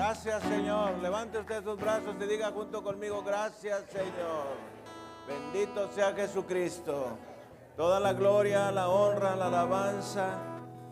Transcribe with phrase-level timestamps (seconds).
[0.00, 0.96] Gracias Señor.
[1.02, 4.56] Levante usted sus brazos y diga junto conmigo, gracias Señor.
[5.28, 7.18] Bendito sea Jesucristo.
[7.76, 10.38] Toda la gloria, la honra, la alabanza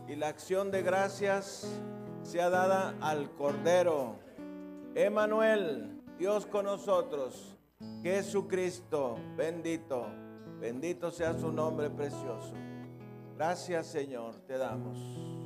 [0.07, 1.81] y la acción de gracias
[2.23, 4.17] sea dada al Cordero.
[4.95, 7.57] Emanuel, Dios con nosotros.
[8.03, 10.07] Jesucristo, bendito.
[10.61, 12.53] Bendito sea su nombre precioso.
[13.39, 15.38] Gracias Señor, te damos.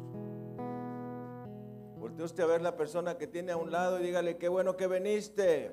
[2.03, 4.77] Voltee usted a ver la persona que tiene a un lado y dígale, qué bueno
[4.77, 5.71] que viniste.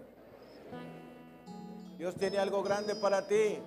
[1.98, 3.58] Dios tiene algo grande para ti.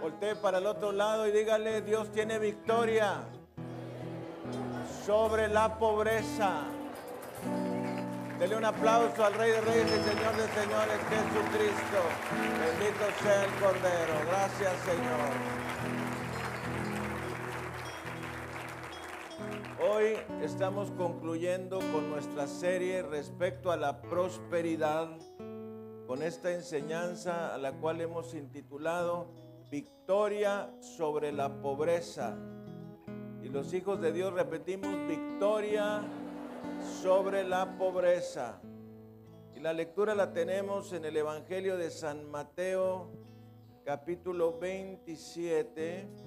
[0.00, 3.24] Voltee para el otro lado y dígale, Dios tiene victoria
[5.04, 6.62] sobre la pobreza.
[8.38, 11.98] Dele un aplauso al Rey de Reyes y Señor de Señores, Jesucristo.
[12.60, 14.14] Bendito sea el Cordero.
[14.28, 16.05] Gracias, Señor.
[19.78, 25.10] Hoy estamos concluyendo con nuestra serie respecto a la prosperidad,
[26.06, 29.30] con esta enseñanza a la cual hemos intitulado
[29.70, 32.38] Victoria sobre la pobreza.
[33.42, 36.00] Y los hijos de Dios repetimos, victoria
[37.02, 38.62] sobre la pobreza.
[39.54, 43.10] Y la lectura la tenemos en el Evangelio de San Mateo,
[43.84, 46.25] capítulo 27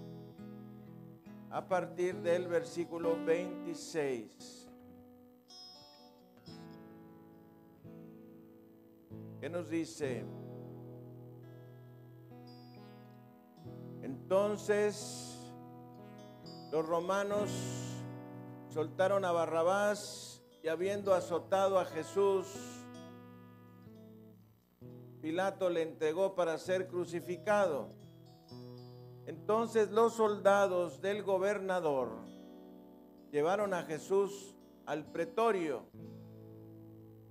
[1.52, 4.70] a partir del versículo 26.
[9.40, 10.26] ¿Qué nos dice?
[14.02, 15.40] Entonces
[16.72, 17.50] los romanos
[18.70, 22.48] soltaron a Barrabás y habiendo azotado a Jesús,
[25.22, 27.99] Pilato le entregó para ser crucificado.
[29.30, 32.10] Entonces los soldados del gobernador
[33.32, 34.56] llevaron a Jesús
[34.88, 35.86] al pretorio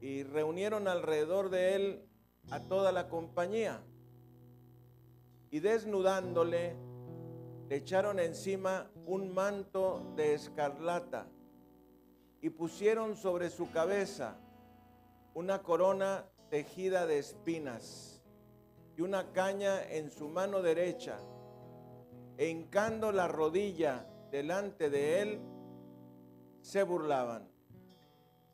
[0.00, 2.08] y reunieron alrededor de él
[2.52, 3.82] a toda la compañía.
[5.50, 6.76] Y desnudándole,
[7.68, 11.26] le echaron encima un manto de escarlata
[12.40, 14.38] y pusieron sobre su cabeza
[15.34, 18.22] una corona tejida de espinas
[18.96, 21.18] y una caña en su mano derecha
[22.46, 25.40] hincando la rodilla delante de él,
[26.60, 27.48] se burlaban,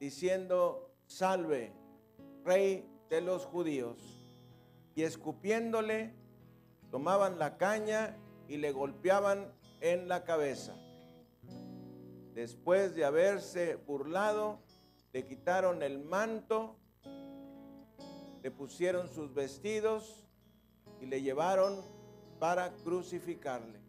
[0.00, 1.72] diciendo, salve,
[2.44, 3.99] rey de los judíos.
[4.94, 6.15] Y escupiéndole,
[6.91, 8.17] tomaban la caña
[8.49, 10.77] y le golpeaban en la cabeza.
[12.34, 14.61] Después de haberse burlado,
[15.12, 16.77] le quitaron el manto,
[18.43, 20.25] le pusieron sus vestidos
[21.00, 21.94] y le llevaron
[22.44, 23.81] para crucificarle.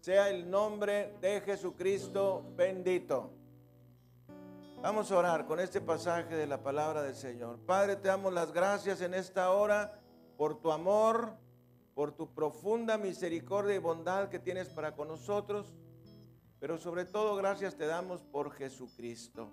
[0.00, 3.30] Sea el nombre de Jesucristo bendito.
[4.82, 7.60] Vamos a orar con este pasaje de la palabra del Señor.
[7.60, 10.00] Padre, te damos las gracias en esta hora
[10.36, 11.36] por tu amor,
[11.94, 15.72] por tu profunda misericordia y bondad que tienes para con nosotros,
[16.58, 19.48] pero sobre todo gracias te damos por Jesucristo.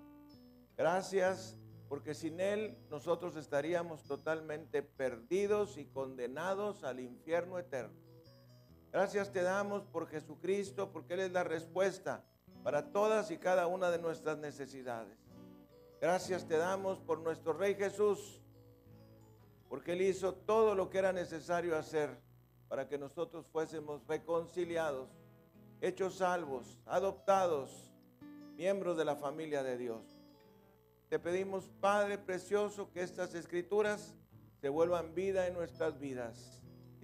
[0.76, 1.56] Gracias
[1.88, 8.09] porque sin Él nosotros estaríamos totalmente perdidos y condenados al infierno eterno.
[8.92, 12.24] Gracias te damos por Jesucristo, porque Él es la respuesta
[12.62, 15.16] para todas y cada una de nuestras necesidades.
[16.00, 18.40] Gracias te damos por nuestro Rey Jesús,
[19.68, 22.18] porque Él hizo todo lo que era necesario hacer
[22.68, 25.08] para que nosotros fuésemos reconciliados,
[25.80, 27.92] hechos salvos, adoptados,
[28.56, 30.24] miembros de la familia de Dios.
[31.08, 34.14] Te pedimos, Padre precioso, que estas escrituras
[34.60, 36.60] se vuelvan vida en nuestras vidas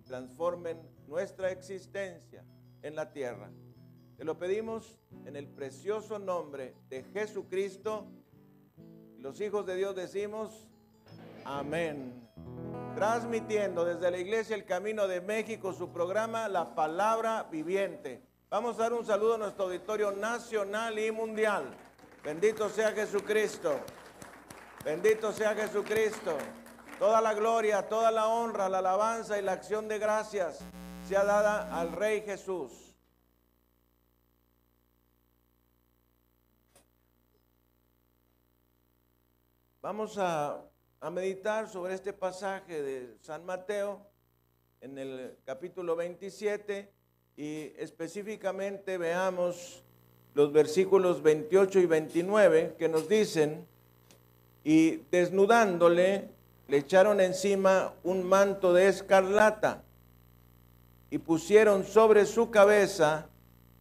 [0.07, 2.45] transformen nuestra existencia
[2.83, 3.51] en la tierra.
[4.17, 8.07] Te lo pedimos en el precioso nombre de Jesucristo.
[9.19, 10.67] Los hijos de Dios decimos,
[11.45, 12.29] amén.
[12.95, 18.23] Transmitiendo desde la iglesia El Camino de México su programa La Palabra Viviente.
[18.49, 21.65] Vamos a dar un saludo a nuestro auditorio nacional y mundial.
[22.25, 23.81] Bendito sea Jesucristo.
[24.83, 26.39] Bendito sea Jesucristo.
[26.99, 30.65] Toda la gloria, toda la honra, la alabanza y la acción de gracias
[31.07, 32.73] sea dada al Rey Jesús.
[39.81, 40.63] Vamos a,
[41.13, 44.05] meditar sobre este pasaje de San Mateo
[44.81, 46.91] en el capítulo 27
[47.37, 49.85] y específicamente veamos
[50.35, 53.65] los versículos 28 y 29 que nos dicen,
[54.65, 56.31] y desnudándole,
[56.67, 59.86] le echaron encima un manto de escarlata
[61.11, 63.29] y pusieron sobre su cabeza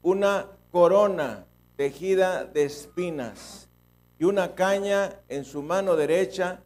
[0.02, 1.46] una corona
[1.76, 3.70] tejida de espinas
[4.20, 6.62] y una caña en su mano derecha,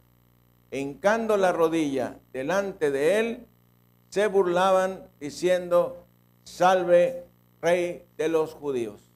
[0.70, 3.46] hincando la rodilla delante de él,
[4.08, 6.06] se burlaban diciendo,
[6.44, 7.24] salve
[7.60, 9.10] rey de los judíos.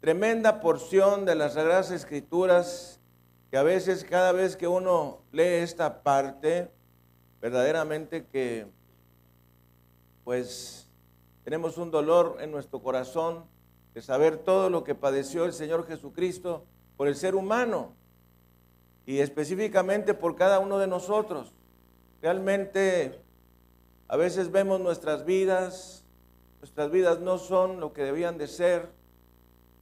[0.00, 3.00] Tremenda porción de las Sagradas Escrituras
[3.50, 6.70] que a veces, cada vez que uno lee esta parte,
[7.40, 8.66] verdaderamente que
[10.24, 10.88] pues
[11.44, 13.44] tenemos un dolor en nuestro corazón
[13.94, 16.64] de saber todo lo que padeció el Señor Jesucristo
[16.96, 17.94] por el ser humano
[19.06, 21.52] y específicamente por cada uno de nosotros.
[22.20, 23.20] Realmente
[24.08, 26.04] a veces vemos nuestras vidas,
[26.60, 28.88] nuestras vidas no son lo que debían de ser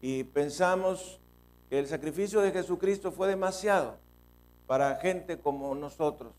[0.00, 1.20] y pensamos
[1.69, 3.98] que el sacrificio de Jesucristo fue demasiado
[4.66, 6.32] para gente como nosotros.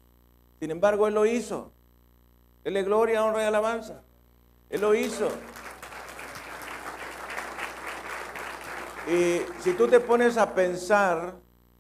[0.59, 1.71] Sin embargo, Él lo hizo.
[2.63, 4.01] Él le gloria, honra y alabanza.
[4.69, 5.29] Él lo hizo.
[9.07, 11.35] Y si tú te pones a pensar,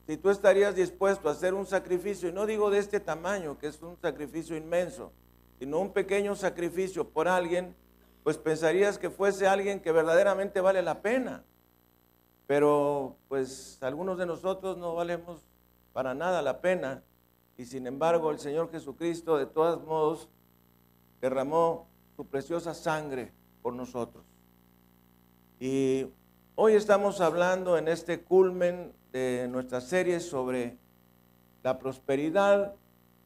[0.07, 3.67] si tú estarías dispuesto a hacer un sacrificio, y no digo de este tamaño, que
[3.67, 5.13] es un sacrificio inmenso,
[5.59, 7.75] sino un pequeño sacrificio por alguien,
[8.23, 11.43] pues pensarías que fuese alguien que verdaderamente vale la pena.
[12.47, 15.41] Pero pues algunos de nosotros no valemos
[15.93, 17.03] para nada la pena
[17.57, 20.29] y sin embargo el Señor Jesucristo de todos modos
[21.21, 23.31] derramó su preciosa sangre
[23.61, 24.25] por nosotros.
[25.59, 26.07] Y
[26.55, 30.77] Hoy estamos hablando en este culmen de nuestra serie sobre
[31.63, 32.75] la prosperidad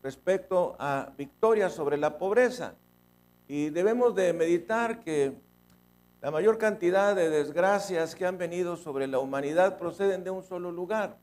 [0.04, 2.76] respecto a victoria sobre la pobreza.
[3.48, 5.34] Y debemos de meditar que
[6.22, 10.72] la mayor cantidad de desgracias que han venido sobre la humanidad proceden de un solo
[10.72, 11.18] lugar,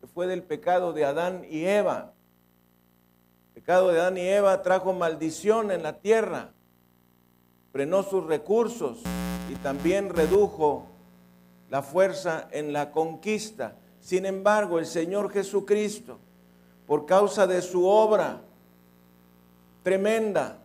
[0.00, 2.13] que fue del pecado de Adán y Eva.
[3.54, 6.50] Pecado de Adán y Eva trajo maldición en la tierra,
[7.70, 9.00] frenó sus recursos
[9.48, 10.86] y también redujo
[11.70, 13.76] la fuerza en la conquista.
[14.00, 16.18] Sin embargo, el Señor Jesucristo,
[16.84, 18.40] por causa de su obra
[19.84, 20.58] tremenda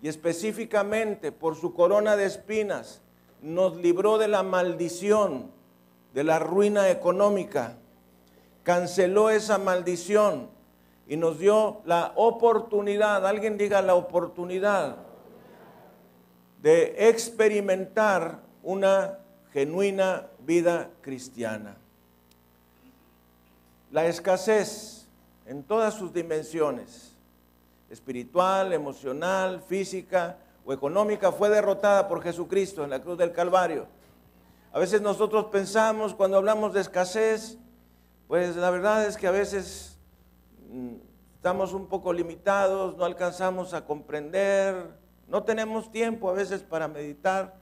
[0.00, 3.02] y específicamente por su corona de espinas,
[3.42, 5.50] nos libró de la maldición,
[6.14, 7.76] de la ruina económica,
[8.62, 10.48] canceló esa maldición
[11.10, 14.94] y nos dio la oportunidad, alguien diga la oportunidad,
[16.62, 19.18] de experimentar una
[19.52, 21.76] genuina vida cristiana.
[23.90, 25.08] La escasez
[25.46, 27.16] en todas sus dimensiones,
[27.90, 33.88] espiritual, emocional, física o económica, fue derrotada por Jesucristo en la cruz del Calvario.
[34.72, 37.58] A veces nosotros pensamos cuando hablamos de escasez,
[38.28, 39.89] pues la verdad es que a veces
[41.34, 47.60] estamos un poco limitados, no alcanzamos a comprender, no tenemos tiempo a veces para meditar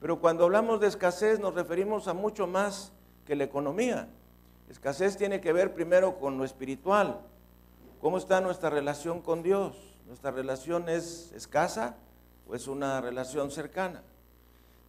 [0.00, 2.92] pero cuando hablamos de escasez nos referimos a mucho más
[3.26, 4.08] que la economía.
[4.68, 7.20] Escasez tiene que ver primero con lo espiritual.
[8.00, 9.96] ¿Cómo está nuestra relación con Dios?
[10.06, 11.96] ¿Nuestra relación es escasa
[12.48, 14.02] o es una relación cercana?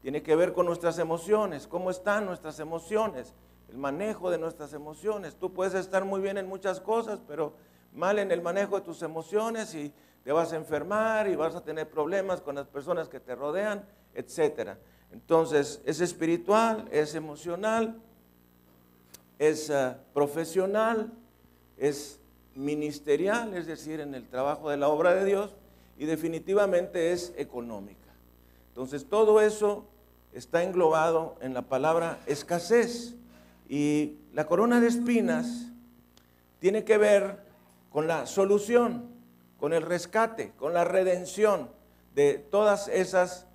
[0.02, 1.66] Tiene que ver con nuestras emociones.
[1.66, 3.34] ¿Cómo están nuestras emociones?
[3.69, 5.36] El manejo de nuestras emociones.
[5.36, 7.54] Tú puedes estar muy bien en muchas cosas, pero
[7.94, 9.94] mal en el manejo de tus emociones y
[10.24, 13.86] te vas a enfermar y vas a tener problemas con las personas que te rodean,
[14.13, 14.77] etcétera.
[15.12, 18.00] Entonces, es espiritual, es emocional,
[19.39, 21.12] es ah, profesional,
[21.77, 22.20] es
[22.55, 25.55] ministerial, es decir, en el trabajo de la obra de Dios,
[25.98, 28.00] y definitivamente es económica.
[28.70, 29.86] Entonces, todo eso
[30.34, 33.15] está englobado en la palabra escasez.
[33.70, 35.72] Y la corona de espinas
[36.58, 37.38] tiene que ver
[37.92, 39.06] con la solución,
[39.60, 41.70] con el rescate, con la redención
[42.16, 43.46] de todas esas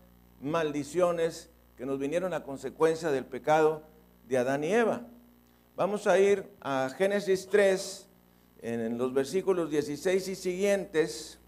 [0.40, 3.82] maldiciones que nos vinieron a consecuencia del pecado
[4.28, 5.02] de Adán y Eva.
[5.74, 8.06] Vamos a ir a Génesis 3,
[8.62, 11.38] en los versículos 16 y siguientes,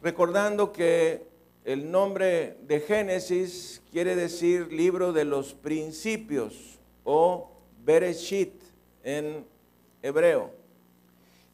[0.00, 1.28] recordando que
[1.64, 6.77] el nombre de Génesis quiere decir libro de los principios
[7.10, 7.48] o
[7.86, 8.52] Bereshit
[9.02, 9.46] en
[10.02, 10.50] hebreo.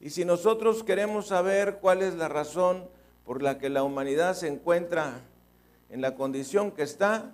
[0.01, 2.89] Y si nosotros queremos saber cuál es la razón
[3.25, 5.21] por la que la humanidad se encuentra
[5.91, 7.31] en la condición que está,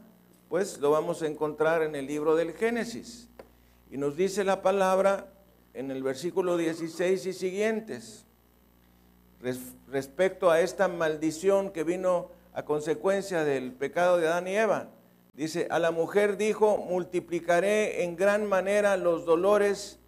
[0.51, 3.31] pues lo vamos a encontrar en el libro del Génesis.
[3.91, 5.33] Y nos dice la palabra
[5.73, 8.27] en el versículo 16 y siguientes,
[9.89, 14.91] respecto a esta maldición que vino a consecuencia del pecado de Adán y Eva.
[15.41, 19.99] Dice, a la mujer dijo, multiplicaré en gran manera los dolores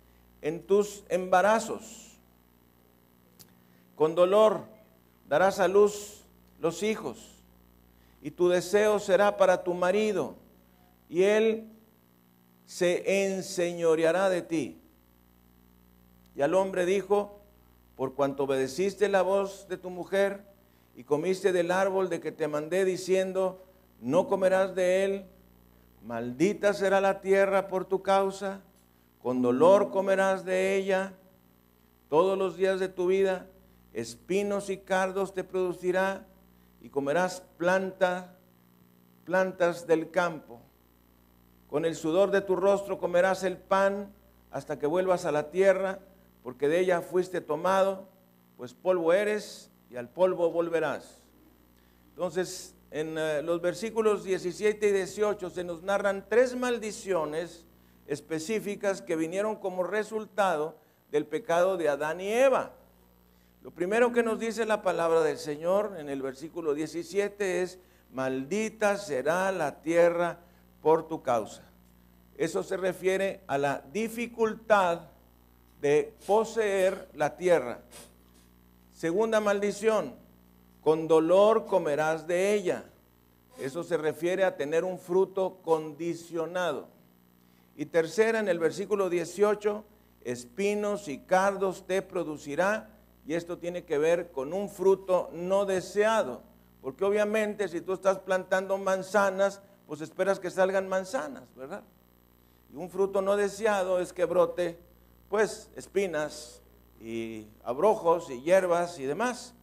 [0.42, 2.18] en tus embarazos.
[3.96, 4.60] Con dolor
[5.26, 6.26] darás a luz
[6.60, 7.42] los hijos
[8.20, 10.36] y tu deseo será para tu marido,
[11.08, 11.66] y él
[12.66, 14.82] se enseñoreará de ti.
[16.36, 17.40] Y al hombre dijo,
[17.96, 20.44] por cuanto obedeciste la voz de tu mujer
[20.94, 23.64] y comiste del árbol de que te mandé diciendo,
[24.02, 25.24] no comerás de él,
[26.04, 28.60] maldita será la tierra por tu causa,
[29.22, 31.12] con dolor comerás de ella
[32.08, 33.46] todos los días de tu vida,
[33.92, 36.26] espinos y cardos te producirá
[36.80, 38.34] y comerás planta,
[39.24, 40.60] plantas del campo.
[41.68, 44.12] Con el sudor de tu rostro comerás el pan
[44.50, 46.00] hasta que vuelvas a la tierra,
[46.42, 48.08] porque de ella fuiste tomado,
[48.56, 51.22] pues polvo eres y al polvo volverás.
[52.10, 57.64] Entonces, en eh, los versículos 17 y 18 se nos narran tres maldiciones
[58.06, 60.76] específicas que vinieron como resultado
[61.10, 62.72] del pecado de Adán y Eva.
[63.62, 67.78] Lo primero que nos dice la palabra del Señor en el versículo 17 es,
[68.12, 70.40] maldita será la tierra
[70.82, 71.62] por tu causa.
[72.36, 75.02] Eso se refiere a la dificultad
[75.80, 77.80] de poseer la tierra.
[78.92, 80.14] Segunda maldición,
[80.82, 82.84] con dolor comerás de ella.
[83.58, 86.88] Eso se refiere a tener un fruto condicionado.
[87.76, 89.84] Y tercera, en el versículo 18,
[90.24, 92.90] espinos y cardos te producirá.
[93.26, 96.42] Y esto tiene que ver con un fruto no deseado.
[96.80, 101.84] Porque obviamente si tú estás plantando manzanas, pues esperas que salgan manzanas, ¿verdad?
[102.72, 104.78] Y un fruto no deseado es que brote,
[105.28, 106.60] pues, espinas
[107.00, 109.54] y abrojos y hierbas y demás.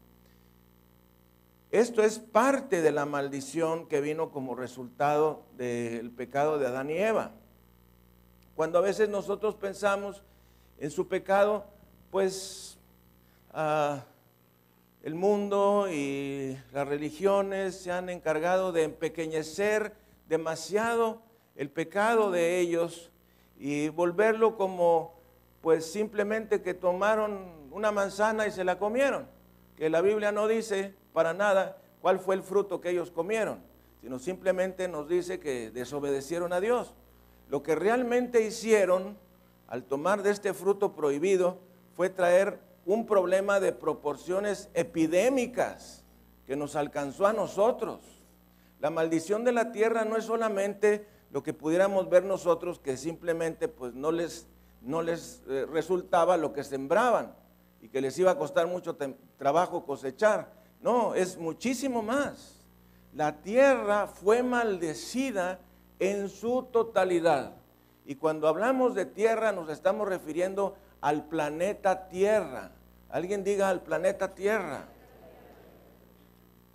[1.71, 6.97] Esto es parte de la maldición que vino como resultado del pecado de Adán y
[6.97, 7.33] Eva.
[8.55, 10.23] Cuando a veces nosotros pensamos
[10.79, 11.67] en su pecado,
[12.09, 12.79] pues
[13.53, 14.03] ah,
[15.03, 19.93] el mundo y las religiones se han encargado de empequeñecer
[20.27, 21.21] demasiado
[21.55, 23.11] el pecado de ellos
[23.59, 25.19] y volverlo como
[25.61, 29.27] pues simplemente que tomaron una manzana y se la comieron,
[29.75, 33.59] que la Biblia no dice para nada cuál fue el fruto que ellos comieron,
[34.01, 36.93] sino simplemente nos dice que desobedecieron a Dios.
[37.49, 39.17] Lo que realmente hicieron
[39.67, 41.57] al tomar de este fruto prohibido
[41.95, 46.03] fue traer un problema de proporciones epidémicas
[46.47, 47.99] que nos alcanzó a nosotros.
[48.79, 53.67] La maldición de la tierra no es solamente lo que pudiéramos ver nosotros que simplemente
[53.67, 54.47] pues no les,
[54.81, 57.35] no les eh, resultaba lo que sembraban
[57.81, 58.97] y que les iba a costar mucho
[59.37, 60.51] trabajo cosechar,
[60.81, 62.55] no, es muchísimo más.
[63.13, 65.59] La tierra fue maldecida
[65.99, 67.53] en su totalidad.
[68.05, 72.71] Y cuando hablamos de tierra nos estamos refiriendo al planeta Tierra.
[73.09, 74.87] Alguien diga al planeta Tierra.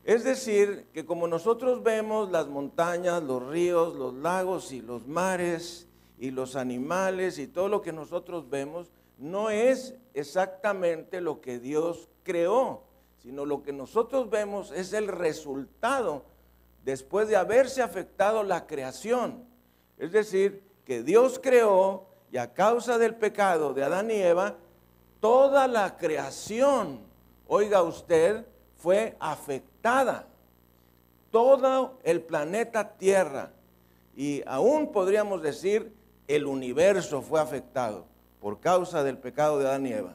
[0.04, 5.88] Es decir, que como nosotros vemos las montañas, los ríos, los lagos y los mares
[6.18, 12.08] y los animales y todo lo que nosotros vemos, no es exactamente lo que Dios
[12.22, 12.82] creó
[13.24, 16.24] sino lo que nosotros vemos es el resultado
[16.84, 19.46] después de haberse afectado la creación.
[19.96, 24.56] Es decir, que Dios creó y a causa del pecado de Adán y Eva,
[25.20, 27.00] toda la creación,
[27.48, 28.44] oiga usted,
[28.76, 30.26] fue afectada.
[31.30, 33.52] Todo el planeta Tierra
[34.14, 35.94] y aún podríamos decir
[36.28, 38.04] el universo fue afectado
[38.38, 40.14] por causa del pecado de Adán y Eva.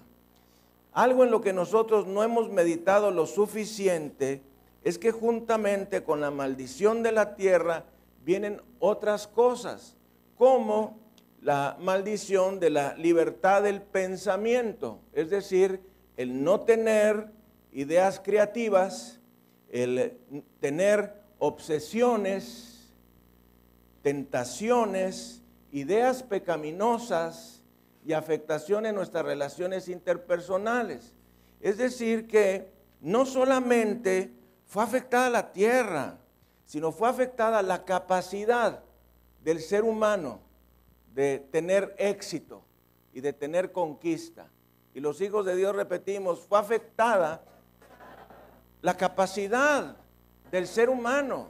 [0.93, 4.41] Algo en lo que nosotros no hemos meditado lo suficiente
[4.83, 7.85] es que juntamente con la maldición de la tierra
[8.23, 9.97] vienen otras cosas,
[10.37, 10.97] como
[11.41, 15.81] la maldición de la libertad del pensamiento, es decir,
[16.17, 17.31] el no tener
[17.71, 19.19] ideas creativas,
[19.69, 20.17] el
[20.59, 22.91] tener obsesiones,
[24.01, 25.41] tentaciones,
[25.71, 27.58] ideas pecaminosas,
[28.09, 31.13] y afectación en nuestras relaciones interpersonales.
[31.61, 34.33] Es decir, que no solamente
[34.65, 36.17] fue afectada la tierra,
[36.65, 38.83] sino fue afectada la capacidad
[39.43, 40.39] del ser humano
[41.13, 42.63] de tener éxito
[43.13, 44.49] y de tener conquista.
[44.95, 47.43] Y los hijos de Dios, repetimos, fue afectada
[48.81, 49.97] la capacidad
[50.49, 51.49] del ser humano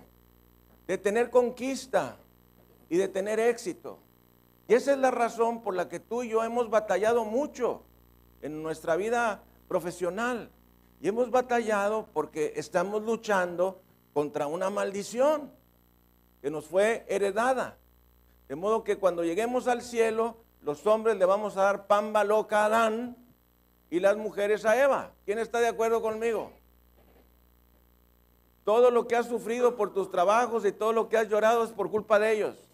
[0.88, 2.18] de tener conquista
[2.90, 4.02] y de tener éxito.
[4.70, 7.82] Y esa es la razón por la que tú y yo hemos batallado mucho
[8.44, 10.52] en nuestra vida profesional.
[11.02, 13.82] Y hemos batallado porque estamos luchando
[14.14, 15.52] contra una maldición
[16.40, 17.80] que nos fue heredada.
[18.48, 22.62] De modo que cuando lleguemos al cielo, los hombres le vamos a dar pamba loca
[22.62, 23.18] a Adán
[23.90, 25.14] y las mujeres a Eva.
[25.26, 26.52] ¿Quién está de acuerdo conmigo?
[28.66, 31.72] Todo lo que has sufrido por tus trabajos y todo lo que has llorado es
[31.72, 32.69] por culpa de ellos.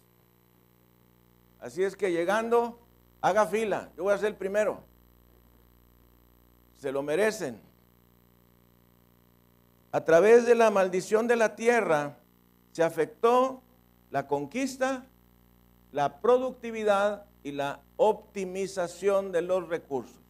[1.60, 2.78] Así es que llegando,
[3.20, 3.90] haga fila.
[3.96, 4.80] Yo voy a ser el primero.
[6.78, 7.60] Se lo merecen.
[9.92, 12.18] A través de la maldición de la tierra
[12.72, 13.62] se afectó
[14.10, 15.06] la conquista,
[15.92, 20.20] la productividad y la optimización de los recursos.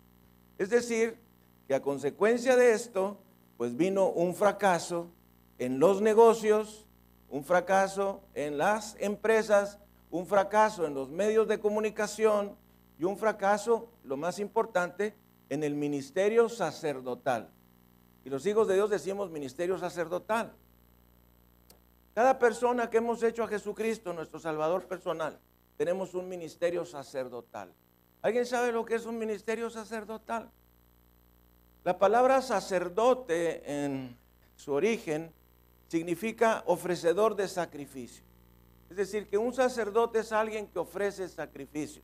[0.58, 1.18] Es decir,
[1.66, 3.18] que a consecuencia de esto,
[3.56, 5.08] pues vino un fracaso
[5.58, 6.86] en los negocios,
[7.28, 9.78] un fracaso en las empresas,
[10.10, 12.56] un fracaso en los medios de comunicación
[12.98, 15.14] y un fracaso, lo más importante,
[15.48, 17.50] en el ministerio sacerdotal.
[18.24, 20.52] Y los hijos de Dios decimos ministerio sacerdotal.
[22.14, 25.38] Cada persona que hemos hecho a Jesucristo, nuestro Salvador personal,
[25.76, 27.72] tenemos un ministerio sacerdotal.
[28.22, 30.50] ¿Alguien sabe lo que es un ministerio sacerdotal?
[31.84, 34.16] La palabra sacerdote en
[34.56, 35.30] su origen
[35.86, 38.25] significa ofrecedor de sacrificio.
[38.90, 42.02] Es decir, que un sacerdote es alguien que ofrece sacrificio.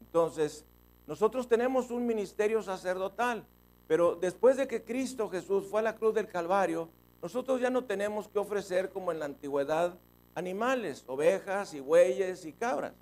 [0.00, 0.64] Entonces,
[1.06, 3.44] nosotros tenemos un ministerio sacerdotal.
[3.88, 6.90] Pero después de que Cristo Jesús fue a la cruz del Calvario,
[7.22, 9.98] nosotros ya no tenemos que ofrecer como en la antigüedad
[10.34, 12.92] animales, ovejas y bueyes y cabras,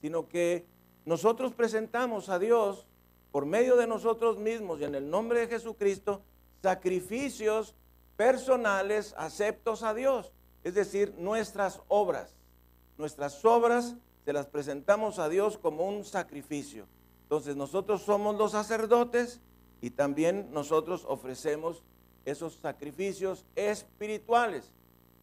[0.00, 0.66] sino que
[1.04, 2.86] nosotros presentamos a Dios
[3.30, 6.22] por medio de nosotros mismos y en el nombre de Jesucristo
[6.62, 7.76] sacrificios
[8.16, 10.32] personales aceptos a Dios,
[10.64, 12.34] es decir, nuestras obras.
[13.00, 16.86] Nuestras obras se las presentamos a Dios como un sacrificio.
[17.22, 19.40] Entonces nosotros somos los sacerdotes
[19.80, 21.82] y también nosotros ofrecemos
[22.26, 24.70] esos sacrificios espirituales.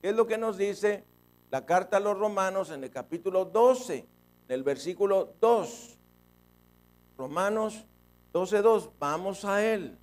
[0.01, 1.03] ¿Qué es lo que nos dice
[1.51, 4.07] la carta a los romanos en el capítulo 12,
[4.47, 5.99] del versículo 2?
[7.15, 7.85] Romanos
[8.33, 9.99] 12, 2, vamos a él.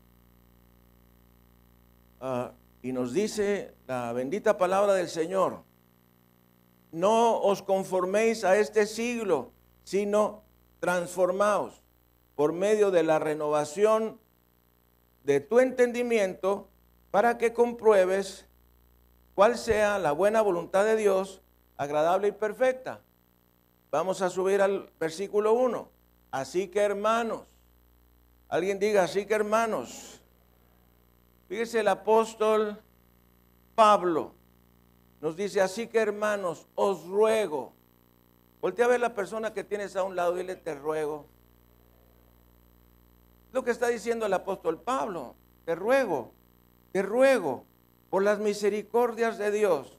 [2.21, 2.53] Ah,
[2.83, 5.65] y nos dice la bendita palabra del Señor,
[6.95, 9.51] no os conforméis a este siglo,
[9.83, 10.45] sino
[10.79, 11.83] transformaos
[12.37, 14.21] por medio de la renovación
[15.25, 16.69] de tu entendimiento
[17.11, 18.47] para que compruebes
[19.35, 21.43] cuál sea la buena voluntad de Dios,
[21.77, 23.01] agradable y perfecta.
[23.91, 25.89] Vamos a subir al versículo 1.
[26.31, 27.43] Así que hermanos,
[28.49, 30.21] alguien diga, así que hermanos,
[31.49, 32.81] fíjese el apóstol
[33.75, 34.33] Pablo,
[35.25, 37.73] nos dice, así que hermanos, os ruego.
[38.61, 41.27] Voltea a ver la persona que tienes a un lado y dile, te ruego
[43.55, 45.35] lo que está diciendo el apóstol Pablo.
[45.65, 46.33] Te ruego,
[46.93, 47.65] te ruego
[48.11, 49.97] por las misericordias de Dios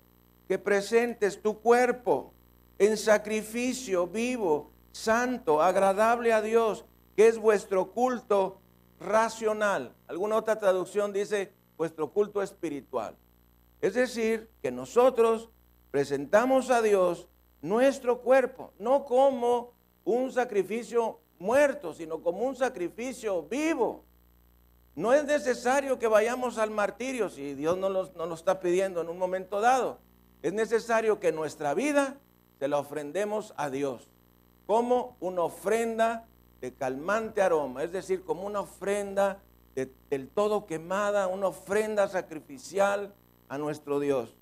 [0.47, 2.33] que presentes tu cuerpo
[2.77, 6.85] en sacrificio vivo, santo, agradable a Dios,
[7.15, 8.59] que es vuestro culto
[8.99, 9.95] racional.
[10.07, 13.15] Alguna otra traducción dice vuestro culto espiritual.
[13.85, 15.51] Es decir, que nosotros
[15.91, 17.27] presentamos a Dios
[17.61, 24.03] nuestro cuerpo, no como un sacrificio muerto, sino como un sacrificio vivo.
[24.95, 29.01] No es necesario que vayamos al martirio si Dios no nos, no lo está pidiendo
[29.01, 29.99] en un momento dado.
[30.41, 32.17] Es necesario que nuestra vida
[32.57, 34.09] se la ofrendemos a Dios
[34.65, 36.25] como una ofrenda
[36.59, 39.43] de calmante aroma, es decir, como una ofrenda
[39.75, 43.13] del todo quemada, una ofrenda sacrificial
[43.49, 44.35] a nuestro Dios.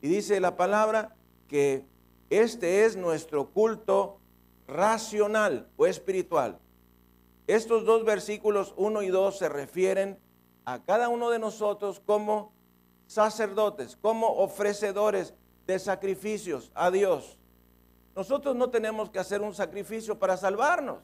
[0.00, 1.16] Y dice la palabra
[1.48, 1.84] que
[2.30, 4.18] este es nuestro culto
[4.66, 6.58] racional o espiritual.
[7.46, 10.18] Estos dos versículos 1 y 2 se refieren
[10.64, 12.52] a cada uno de nosotros como
[13.06, 15.34] sacerdotes, como ofrecedores
[15.66, 17.38] de sacrificios a Dios.
[18.16, 20.98] Nosotros no tenemos que hacer un sacrificio para salvarnos,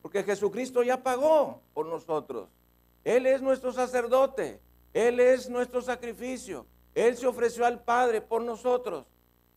[0.00, 2.48] porque Jesucristo ya pagó por nosotros.
[3.04, 4.60] Él es nuestro sacerdote,
[4.92, 9.06] Él es nuestro sacrificio, Él se ofreció al Padre por nosotros.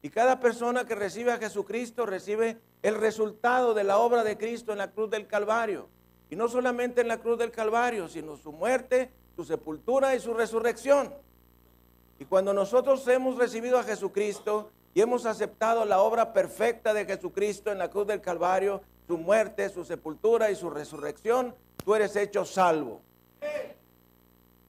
[0.02, 4.72] Y cada persona que recibe a Jesucristo recibe el resultado de la obra de Cristo
[4.72, 5.90] en la cruz del Calvario.
[6.30, 10.34] Y no solamente en la cruz del Calvario, sino su muerte, su sepultura y su
[10.34, 11.14] resurrección.
[12.20, 17.72] Y cuando nosotros hemos recibido a Jesucristo y hemos aceptado la obra perfecta de Jesucristo
[17.72, 22.46] en la cruz del Calvario, su muerte, su sepultura y su resurrección, tú eres hecho
[22.46, 23.02] salvo.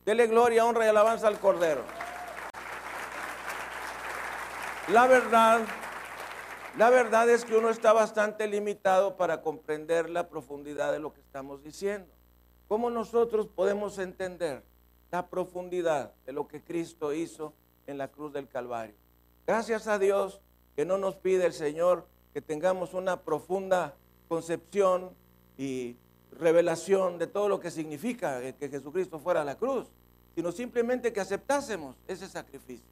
[0.07, 1.83] Dele gloria, honra y alabanza al Cordero.
[4.93, 5.63] La verdad,
[6.79, 11.21] la verdad es que uno está bastante limitado para comprender la profundidad de lo que
[11.21, 12.07] estamos diciendo.
[12.69, 14.63] ¿Cómo nosotros podemos entender
[15.11, 17.53] la profundidad de lo que Cristo hizo
[17.89, 18.95] en la cruz del Calvario?
[19.45, 20.41] Gracias a Dios
[20.77, 23.97] que no nos pide el Señor que tengamos una profunda
[24.29, 25.11] concepción
[25.59, 25.97] y
[26.39, 29.89] revelación de todo lo que significa que Jesucristo fuera a la cruz,
[30.35, 32.87] sino simplemente que aceptásemos ese sacrificio.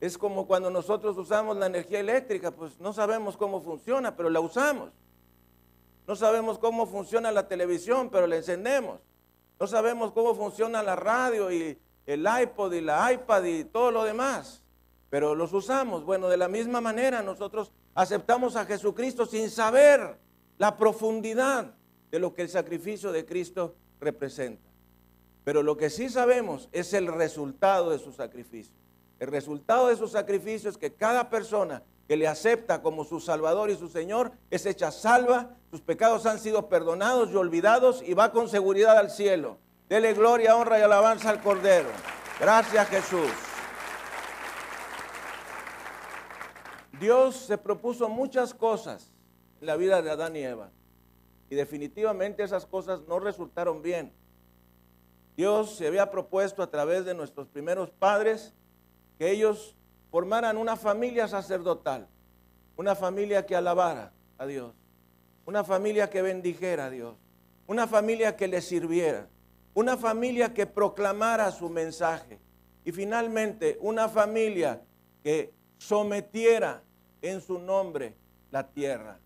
[0.00, 4.40] Es como cuando nosotros usamos la energía eléctrica, pues no sabemos cómo funciona, pero la
[4.40, 4.90] usamos.
[6.06, 9.00] No sabemos cómo funciona la televisión, pero la encendemos.
[9.58, 14.04] No sabemos cómo funciona la radio y el iPod y la iPad y todo lo
[14.04, 14.62] demás,
[15.10, 16.04] pero los usamos.
[16.04, 20.18] Bueno, de la misma manera nosotros aceptamos a Jesucristo sin saber
[20.58, 21.74] la profundidad
[22.16, 24.70] de lo que el sacrificio de Cristo representa.
[25.44, 28.74] Pero lo que sí sabemos es el resultado de su sacrificio.
[29.18, 33.68] El resultado de su sacrificio es que cada persona que le acepta como su Salvador
[33.68, 38.32] y su Señor es hecha salva, sus pecados han sido perdonados y olvidados y va
[38.32, 39.58] con seguridad al cielo.
[39.90, 41.90] Dele gloria, honra y alabanza al Cordero.
[42.40, 43.28] Gracias Jesús.
[46.98, 49.12] Dios se propuso muchas cosas
[49.60, 50.70] en la vida de Adán y Eva
[51.48, 54.12] y definitivamente esas cosas no resultaron bien.
[55.36, 58.54] Dios se había propuesto a través de nuestros primeros padres
[59.18, 59.76] que ellos
[60.10, 62.08] formaran una familia sacerdotal,
[62.76, 64.74] una familia que alabara a Dios,
[65.44, 67.16] una familia que bendijera a Dios,
[67.66, 69.28] una familia que le sirviera,
[69.74, 72.40] una familia que proclamara su mensaje
[72.84, 74.82] y finalmente una familia
[75.22, 76.82] que sometiera
[77.20, 78.14] en su nombre
[78.50, 79.18] la tierra.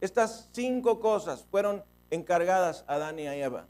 [0.00, 3.66] Estas cinco cosas fueron encargadas a Adán y a Eva.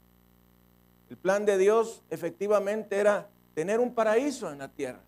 [1.09, 5.01] El plan de Dios efectivamente era tener un paraíso en la tierra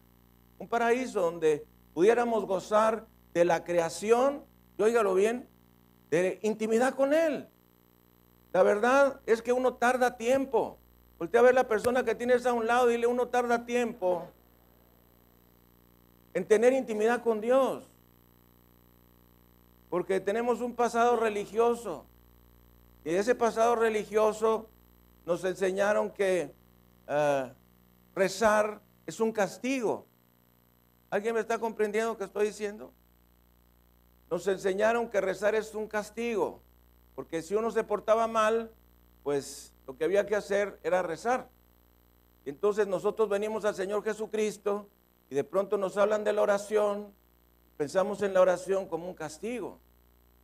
[0.59, 4.43] un paraíso donde pudiéramos gozar de la creación,
[4.77, 5.47] y óigalo bien,
[6.11, 7.47] de intimidad con Él.
[8.51, 10.77] La verdad es que uno tarda tiempo.
[11.17, 14.27] Voltea a ver la persona que tienes a un lado dile, uno tarda tiempo
[16.33, 17.88] en tener intimidad con Dios.
[19.89, 22.05] Porque tenemos un pasado religioso.
[23.03, 24.69] Y ese pasado religioso
[25.25, 26.53] nos enseñaron que
[27.07, 27.53] eh,
[28.13, 30.05] rezar es un castigo.
[31.09, 32.93] ¿Alguien me está comprendiendo lo que estoy diciendo?
[34.29, 36.61] Nos enseñaron que rezar es un castigo,
[37.15, 38.71] porque si uno se portaba mal,
[39.23, 41.49] pues lo que había que hacer era rezar.
[42.45, 44.87] Entonces nosotros venimos al Señor Jesucristo
[45.29, 47.13] y de pronto nos hablan de la oración,
[47.79, 49.79] pensamos en la oración como un castigo,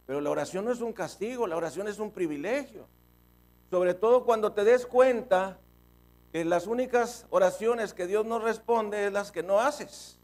[0.06, 2.88] pero la oración no es un castigo, la oración es un privilegio.
[3.69, 5.60] Sobre todo cuando te des cuenta
[6.32, 10.17] que las únicas oraciones que Dios nos responde es las que no haces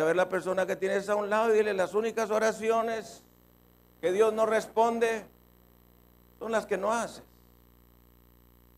[0.00, 3.22] a ver la persona que tienes a un lado y dile las únicas oraciones
[4.00, 5.24] que Dios no responde
[6.40, 7.22] son las que no haces.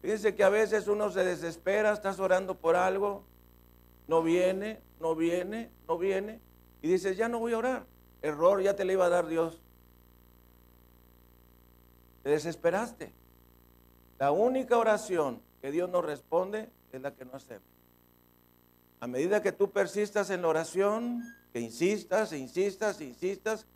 [0.02, 3.22] Fíjense que a veces uno se desespera, estás orando por algo,
[4.08, 6.40] no viene, no viene, no viene,
[6.82, 7.86] y dices, ya no voy a orar.
[8.20, 9.60] Error, ya te le iba a dar Dios.
[12.22, 13.12] Te desesperaste.
[14.18, 17.66] La única oración que Dios no responde es la que no hacemos.
[19.00, 23.66] A medida que tú persistas en la oración, que insistas, e insistas, e insistas,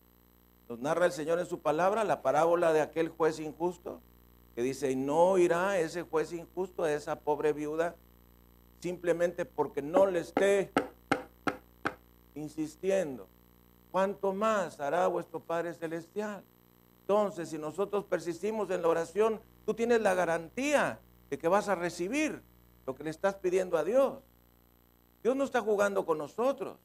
[0.69, 4.01] nos narra el Señor en su palabra la parábola de aquel juez injusto,
[4.55, 7.95] que dice, no irá ese juez injusto a esa pobre viuda
[8.79, 10.71] simplemente porque no le esté
[12.37, 13.27] insistiendo.
[13.91, 16.43] ¿Cuánto más hará vuestro Padre Celestial?
[17.01, 21.75] Entonces, si nosotros persistimos en la oración, tú tienes la garantía de que vas a
[21.75, 22.41] recibir
[22.85, 24.19] lo que le estás pidiendo a Dios.
[25.23, 26.77] Dios no está jugando con nosotros.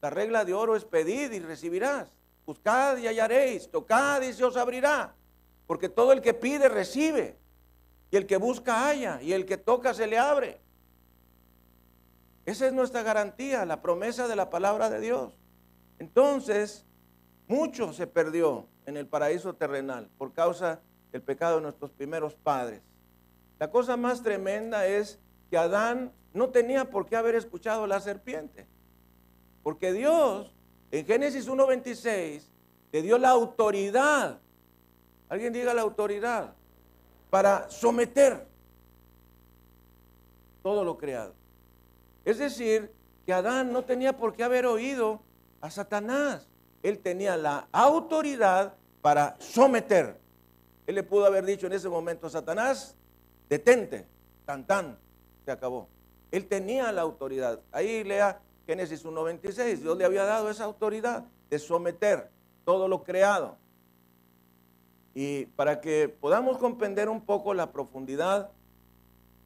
[0.00, 2.12] La regla de oro es pedir y recibirás.
[2.44, 3.70] Buscad y hallaréis.
[3.70, 5.14] Tocad y se os abrirá.
[5.66, 7.38] Porque todo el que pide recibe.
[8.10, 9.22] Y el que busca halla.
[9.22, 10.60] Y el que toca se le abre.
[12.44, 15.38] Esa es nuestra garantía, la promesa de la palabra de Dios.
[15.98, 16.84] Entonces,
[17.46, 20.80] mucho se perdió en el paraíso terrenal por causa
[21.12, 22.82] del pecado de nuestros primeros padres.
[23.60, 28.66] La cosa más tremenda es que Adán no tenía por qué haber escuchado la serpiente.
[29.62, 30.52] Porque Dios,
[30.90, 32.42] en Génesis 1.26,
[32.90, 34.40] le dio la autoridad.
[35.28, 36.54] Alguien diga la autoridad.
[37.30, 38.46] Para someter
[40.62, 41.34] todo lo creado.
[42.24, 42.92] Es decir,
[43.26, 45.22] que Adán no tenía por qué haber oído
[45.60, 46.48] a Satanás.
[46.82, 50.20] Él tenía la autoridad para someter.
[50.86, 52.96] Él le pudo haber dicho en ese momento a Satanás,
[53.48, 54.06] detente,
[54.44, 54.98] tan tan,
[55.44, 55.88] se acabó.
[56.30, 57.60] Él tenía la autoridad.
[57.70, 59.76] Ahí lea Génesis 1.26.
[59.76, 62.30] Dios le había dado esa autoridad de someter
[62.64, 63.58] todo lo creado.
[65.14, 68.50] Y para que podamos comprender un poco la profundidad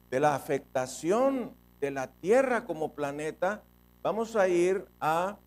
[0.09, 3.63] de la afectación de la Tierra como planeta,
[4.01, 5.37] vamos a ir a,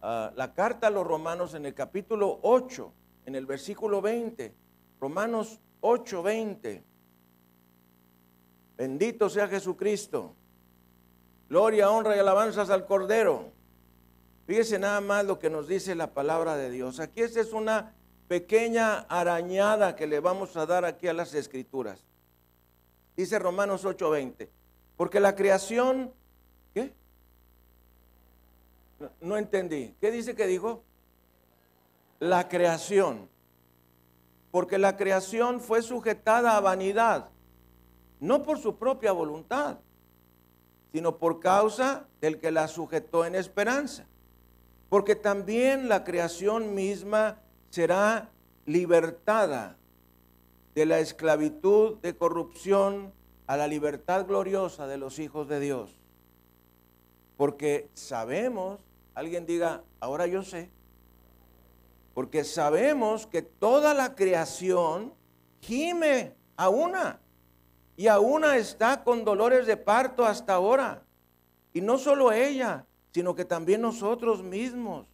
[0.00, 2.92] la carta a los romanos en el capítulo 8,
[3.26, 4.54] en el versículo 20.
[5.00, 6.84] Romanos 8, 20.
[8.76, 10.34] Bendito sea Jesucristo.
[11.48, 13.52] Gloria, honra y alabanzas al Cordero.
[14.46, 17.00] Fíjese nada más lo que nos dice la palabra de Dios.
[17.00, 17.94] Aquí esta es una
[18.28, 22.04] pequeña arañada que le vamos a dar aquí a las escrituras.
[23.16, 24.48] Dice Romanos 8:20,
[24.98, 26.12] porque la creación,
[26.74, 26.92] ¿qué?
[29.20, 29.94] No, entendí.
[30.00, 30.82] ¿Qué dice que dijo?
[32.18, 33.28] La creación.
[34.50, 37.30] Porque la creación fue sujetada a vanidad,
[38.18, 39.78] no por su propia voluntad,
[40.92, 44.04] sino por causa del que la sujetó en esperanza.
[44.88, 47.38] Porque también la creación misma
[47.70, 48.32] será
[48.66, 49.76] libertada
[50.74, 53.12] de la esclavitud de corrupción
[53.48, 55.98] a la libertad gloriosa de los hijos de Dios.
[57.36, 58.78] Porque sabemos,
[59.14, 60.70] alguien diga, ahora yo sé,
[62.12, 65.14] porque sabemos que toda la creación
[65.60, 67.20] gime a una
[67.96, 71.02] y a una está con dolores de parto hasta ahora.
[71.72, 72.84] Y no solo ella,
[73.14, 75.06] sino que también nosotros mismos,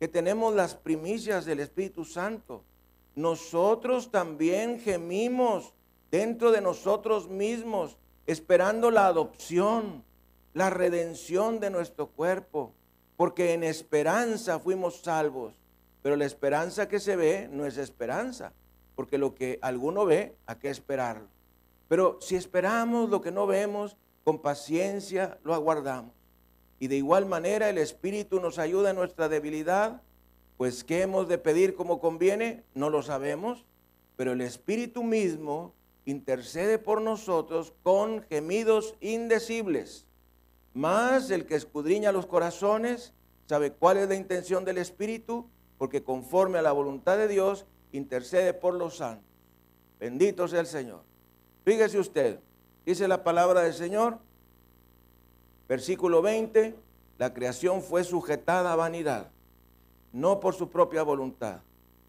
[0.00, 2.64] que tenemos las primicias del Espíritu Santo.
[3.14, 5.75] Nosotros también gemimos
[6.10, 10.04] dentro de nosotros mismos, esperando la adopción,
[10.54, 12.72] la redención de nuestro cuerpo,
[13.16, 15.54] porque en esperanza fuimos salvos.
[16.02, 18.52] Pero la esperanza que se ve no es esperanza,
[18.94, 21.28] porque lo que alguno ve, ¿a qué esperarlo?
[21.88, 26.12] Pero si esperamos lo que no vemos, con paciencia lo aguardamos.
[26.78, 30.02] Y de igual manera el Espíritu nos ayuda en nuestra debilidad,
[30.56, 32.64] pues ¿qué hemos de pedir como conviene?
[32.74, 33.64] No lo sabemos,
[34.16, 35.74] pero el Espíritu mismo
[36.06, 40.06] intercede por nosotros con gemidos indecibles.
[40.72, 43.12] Más el que escudriña los corazones
[43.44, 48.54] sabe cuál es la intención del Espíritu, porque conforme a la voluntad de Dios intercede
[48.54, 49.26] por los santos.
[50.00, 51.02] Bendito sea el Señor.
[51.64, 52.40] Fíjese usted,
[52.86, 54.18] dice la palabra del Señor,
[55.68, 56.76] Versículo 20,
[57.18, 59.30] la creación fue sujetada a vanidad,
[60.12, 61.60] no por su propia voluntad.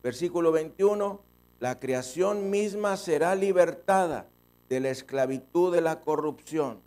[0.04, 1.20] Versículo 21,
[1.60, 4.28] la creación misma será libertada
[4.70, 6.82] de la esclavitud de la corrupción.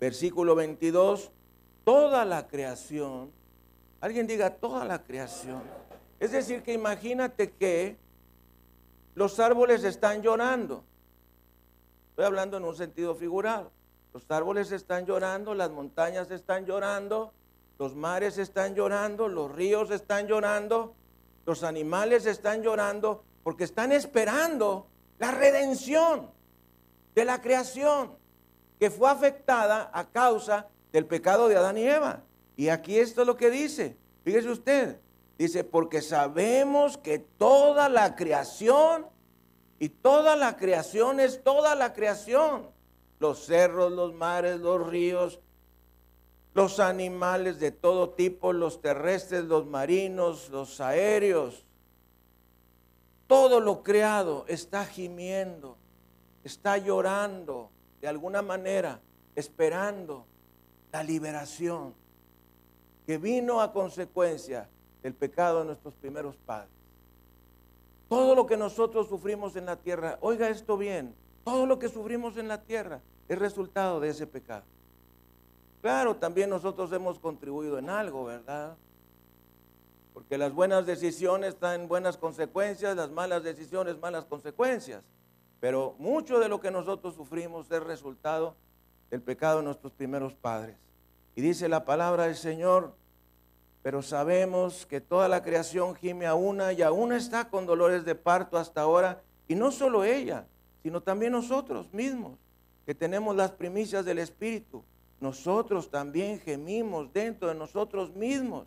[0.00, 1.30] Versículo 22,
[1.84, 3.30] toda la creación,
[4.00, 5.62] alguien diga toda la creación.
[6.18, 7.96] Es decir, que imagínate que
[9.14, 10.84] los árboles están llorando.
[12.10, 13.70] Estoy hablando en un sentido figurado.
[14.14, 17.32] Los árboles están llorando, las montañas están llorando,
[17.78, 20.94] los mares están llorando, los ríos están llorando,
[21.44, 24.88] los animales están llorando porque están esperando
[25.20, 26.32] la redención
[27.14, 28.10] de la creación
[28.80, 32.24] que fue afectada a causa del pecado de Adán y Eva.
[32.56, 33.96] Y aquí esto es lo que dice.
[34.24, 34.98] Fíjese usted.
[35.38, 39.06] Dice, porque sabemos que toda la creación,
[39.78, 42.68] y toda la creación es toda la creación,
[43.20, 45.38] los cerros, los mares, los ríos,
[46.52, 51.65] los animales de todo tipo, los terrestres, los marinos, los aéreos.
[53.26, 55.76] Todo lo creado está gimiendo,
[56.44, 59.00] está llorando de alguna manera,
[59.34, 60.26] esperando
[60.92, 61.94] la liberación
[63.06, 64.68] que vino a consecuencia
[65.02, 66.70] del pecado de nuestros primeros padres.
[68.08, 72.36] Todo lo que nosotros sufrimos en la tierra, oiga esto bien, todo lo que sufrimos
[72.36, 74.64] en la tierra es resultado de ese pecado.
[75.82, 78.76] Claro, también nosotros hemos contribuido en algo, ¿verdad?
[80.16, 85.02] Porque las buenas decisiones traen buenas consecuencias, las malas decisiones malas consecuencias.
[85.60, 88.56] Pero mucho de lo que nosotros sufrimos es resultado
[89.10, 90.78] del pecado de nuestros primeros padres.
[91.34, 92.94] Y dice la palabra del Señor,
[93.82, 98.14] pero sabemos que toda la creación gime a una y aún está con dolores de
[98.14, 99.20] parto hasta ahora.
[99.48, 100.46] Y no solo ella,
[100.82, 102.38] sino también nosotros mismos,
[102.86, 104.82] que tenemos las primicias del Espíritu.
[105.20, 108.66] Nosotros también gemimos dentro de nosotros mismos,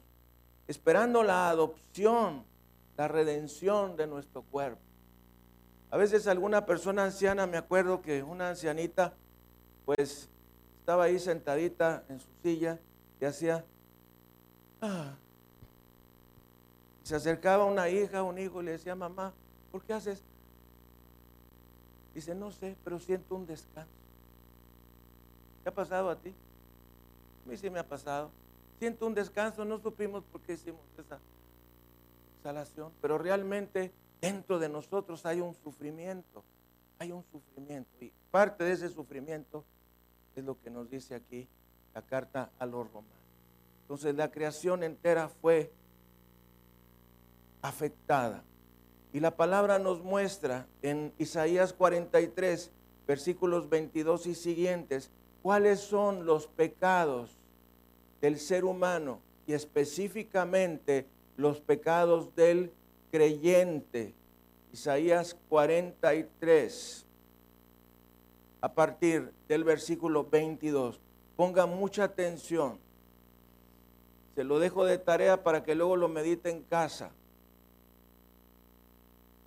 [0.69, 2.43] esperando la adopción,
[2.95, 4.79] la redención de nuestro cuerpo.
[5.89, 9.13] A veces alguna persona anciana, me acuerdo que una ancianita,
[9.85, 10.29] pues
[10.79, 12.77] estaba ahí sentadita en su silla
[13.19, 13.65] y hacía,
[14.83, 15.15] ah.
[17.01, 19.33] se acercaba una hija, un hijo y le decía, mamá,
[19.71, 20.21] ¿por qué haces
[22.13, 23.89] Dice, no sé, pero siento un descanso.
[25.63, 26.33] ¿Qué ha pasado a ti?
[27.45, 28.29] A mí sí me ha pasado.
[28.79, 31.19] Siento un descanso, no supimos por qué hicimos esa
[32.37, 36.45] exhalación, pero realmente dentro de nosotros hay un sufrimiento,
[36.97, 37.89] hay un sufrimiento.
[37.99, 39.65] Y parte de ese sufrimiento
[40.37, 41.45] es lo que nos dice aquí
[41.93, 43.19] la carta a los romanos.
[43.81, 45.73] Entonces la creación entera fue
[47.61, 48.45] afectada
[49.11, 52.71] y la palabra nos muestra en Isaías 43,
[53.05, 55.11] versículos 22 y siguientes,
[55.41, 57.38] cuáles son los pecados
[58.21, 61.05] del ser humano y específicamente
[61.37, 62.71] los pecados del
[63.11, 64.13] creyente.
[64.71, 67.05] Isaías 43,
[68.61, 70.99] a partir del versículo 22.
[71.35, 72.77] Ponga mucha atención.
[74.35, 77.11] Se lo dejo de tarea para que luego lo medite en casa.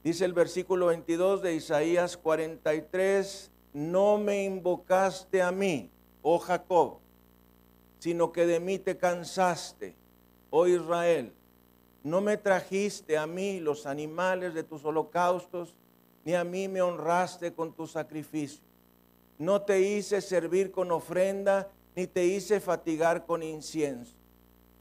[0.03, 5.91] Dice el versículo 22 de Isaías 43, no me invocaste a mí,
[6.23, 7.02] oh Jacob,
[8.03, 9.95] sino que de mí te cansaste,
[10.51, 11.33] oh Israel.
[12.03, 15.77] No me trajiste a mí los animales de tus holocaustos,
[16.25, 18.65] ni a mí me honraste con tu sacrificio.
[19.39, 24.17] No te hice servir con ofrenda, ni te hice fatigar con incienso.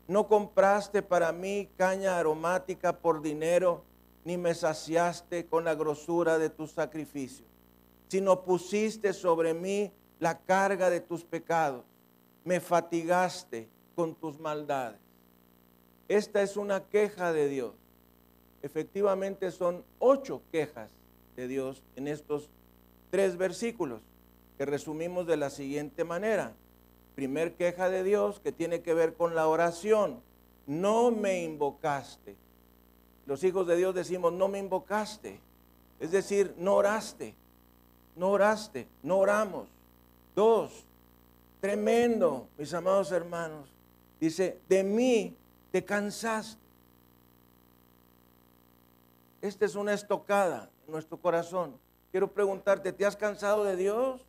[0.08, 3.84] No compraste para mí caña aromática por dinero,
[4.26, 7.48] ni me saciaste con la grosura de tus sacrificios,
[8.08, 11.86] sino pusiste sobre mí la carga de tus pecados,
[12.44, 15.00] me fatigaste con tus maldades.
[16.08, 17.74] Esta es una queja de Dios.
[18.62, 20.92] Efectivamente son ocho quejas
[21.36, 22.50] de Dios en estos
[23.10, 24.02] tres versículos
[24.58, 26.54] que resumimos de la siguiente manera.
[27.16, 30.22] Primer queja de Dios que tiene que ver con la oración.
[30.68, 32.36] No me invocaste.
[33.26, 35.40] Los hijos de Dios decimos, no me invocaste.
[36.00, 37.36] Es decir, no oraste.
[38.16, 38.88] No oraste.
[39.04, 39.70] No oramos.
[40.36, 40.86] Dos,
[41.62, 43.70] tremendo, mis amados hermanos.
[44.20, 45.38] Dice, de mí
[45.72, 46.60] te cansaste.
[49.42, 51.80] Esta es una estocada en nuestro corazón.
[52.12, 54.26] Quiero preguntarte, ¿te has cansado de Dios?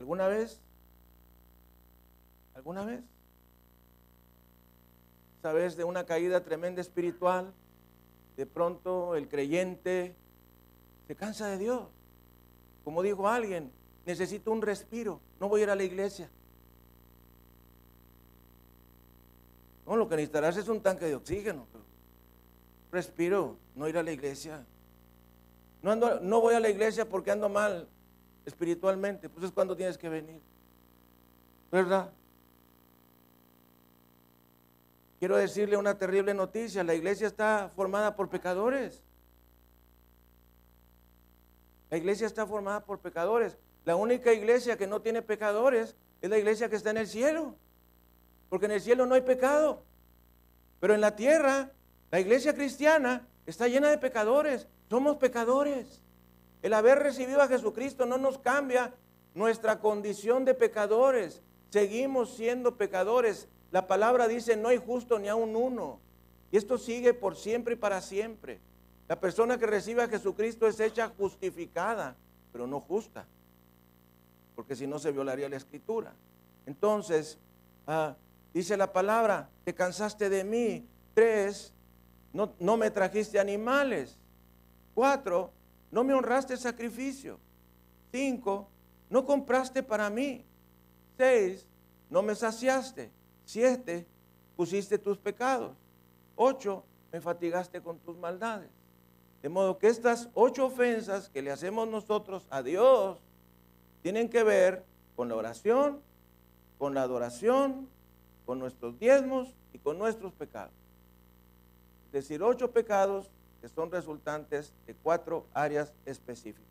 [0.00, 0.60] ¿Alguna vez?
[2.54, 3.00] ¿Alguna vez?
[5.40, 7.52] ¿Sabes de una caída tremenda espiritual?
[8.36, 10.14] De pronto el creyente
[11.06, 11.88] se cansa de Dios.
[12.84, 13.70] Como dijo alguien,
[14.06, 16.30] necesito un respiro, no voy a ir a la iglesia.
[19.86, 21.66] No, lo que necesitarás es un tanque de oxígeno.
[22.92, 24.64] Respiro, no ir a la iglesia.
[25.82, 27.88] No, no voy a la iglesia porque ando mal
[28.44, 30.40] espiritualmente, pues es cuando tienes que venir.
[31.70, 32.12] ¿Verdad?
[35.18, 39.02] Quiero decirle una terrible noticia, la iglesia está formada por pecadores.
[41.90, 43.58] La iglesia está formada por pecadores.
[43.84, 47.56] La única iglesia que no tiene pecadores es la iglesia que está en el cielo.
[48.48, 49.82] Porque en el cielo no hay pecado.
[50.78, 51.72] Pero en la tierra,
[52.10, 54.68] la iglesia cristiana está llena de pecadores.
[54.88, 56.02] Somos pecadores.
[56.62, 58.94] El haber recibido a Jesucristo no nos cambia
[59.34, 61.42] nuestra condición de pecadores.
[61.70, 63.48] Seguimos siendo pecadores.
[63.70, 66.00] La palabra dice, no hay justo ni a un uno.
[66.52, 68.60] Y esto sigue por siempre y para siempre.
[69.10, 72.14] La persona que recibe a Jesucristo es hecha justificada,
[72.52, 73.26] pero no justa.
[74.54, 76.14] Porque si no se violaría la escritura.
[76.64, 77.36] Entonces,
[77.88, 78.14] ah,
[78.54, 80.86] dice la palabra, te cansaste de mí.
[81.12, 81.72] Tres,
[82.32, 84.16] no, no me trajiste animales.
[84.94, 85.50] Cuatro,
[85.90, 87.40] no me honraste el sacrificio.
[88.12, 88.68] Cinco,
[89.08, 90.44] no compraste para mí.
[91.16, 91.66] Seis,
[92.08, 93.10] no me saciaste.
[93.44, 94.06] Siete,
[94.54, 95.76] pusiste tus pecados.
[96.36, 98.70] Ocho, me fatigaste con tus maldades.
[99.42, 103.18] De modo que estas ocho ofensas que le hacemos nosotros a Dios
[104.02, 104.84] tienen que ver
[105.16, 106.00] con la oración,
[106.78, 107.88] con la adoración,
[108.44, 110.74] con nuestros diezmos y con nuestros pecados.
[112.06, 116.66] Es decir, ocho pecados que son resultantes de cuatro áreas específicas.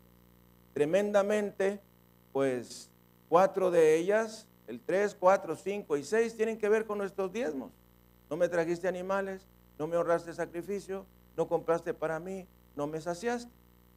[0.72, 1.80] Tremendamente,
[2.32, 2.90] pues
[3.28, 7.72] cuatro de ellas, el 3, 4, 5 y 6, tienen que ver con nuestros diezmos.
[8.28, 9.46] No me trajiste animales,
[9.78, 11.06] no me honraste sacrificio,
[11.36, 12.46] no compraste para mí,
[12.80, 13.52] no me saciaste.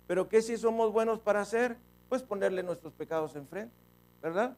[0.08, 1.78] Pero ¿qué si somos buenos para hacer?
[2.10, 3.74] Pues ponerle nuestros pecados enfrente,
[4.22, 4.58] ¿verdad?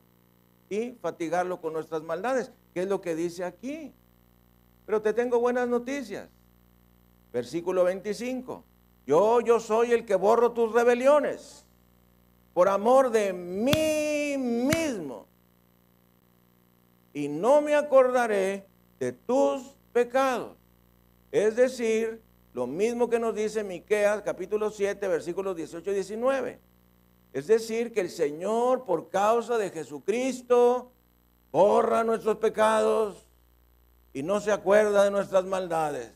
[0.67, 3.93] Y fatigarlo con nuestras maldades, que es lo que dice aquí.
[4.87, 6.27] Pero te tengo buenas noticias.
[7.31, 8.63] Versículo 25.
[9.05, 11.63] Yo, yo soy el que borro tus rebeliones
[12.55, 15.27] por amor de mí mismo.
[17.13, 18.65] Y no me acordaré
[18.97, 20.57] de tus pecados.
[21.31, 22.24] Es decir,
[22.55, 26.59] lo mismo que nos dice Miqueas capítulo 7, versículos 18 y 19.
[27.33, 30.89] Es decir, que el Señor por causa de Jesucristo
[31.51, 33.27] borra nuestros pecados
[34.13, 36.13] y no se acuerda de nuestras maldades.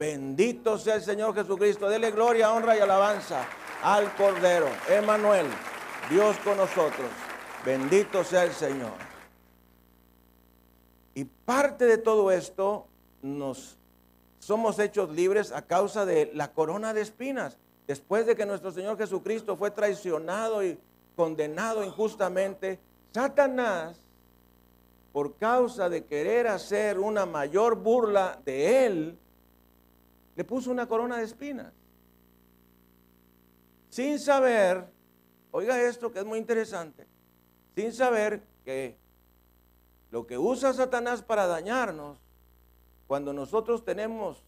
[0.00, 1.88] Bendito sea el Señor Jesucristo.
[1.88, 3.46] Dele gloria, honra y alabanza
[3.84, 4.66] al Cordero.
[4.88, 5.46] Emanuel,
[6.10, 7.08] Dios con nosotros.
[7.64, 8.94] Bendito sea el Señor.
[11.14, 12.88] Y parte de todo esto
[13.22, 13.78] nos
[14.42, 17.58] somos hechos libres a causa de la corona de espinas.
[17.86, 20.78] Después de que nuestro Señor Jesucristo fue traicionado y,
[21.14, 22.80] condenado injustamente,
[23.12, 24.00] Satanás,
[25.12, 29.18] por causa de querer hacer una mayor burla de él,
[30.34, 31.72] le puso una corona de espinas.
[33.90, 34.86] Sin saber,
[35.52, 37.06] oiga esto que es muy interesante,
[37.76, 38.96] sin saber que
[40.10, 42.21] lo que usa Satanás para dañarnos,
[43.12, 44.42] cuando nosotros tenemos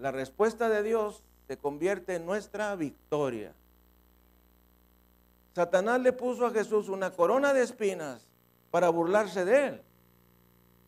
[0.00, 3.54] la respuesta de Dios, se convierte en nuestra victoria.
[5.54, 8.26] Satanás le puso a Jesús una corona de espinas
[8.72, 9.82] para burlarse de él.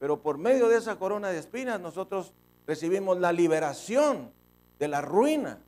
[0.00, 2.32] Pero por medio de esa corona de espinas nosotros
[2.66, 4.32] recibimos la liberación
[4.80, 5.60] de la ruina.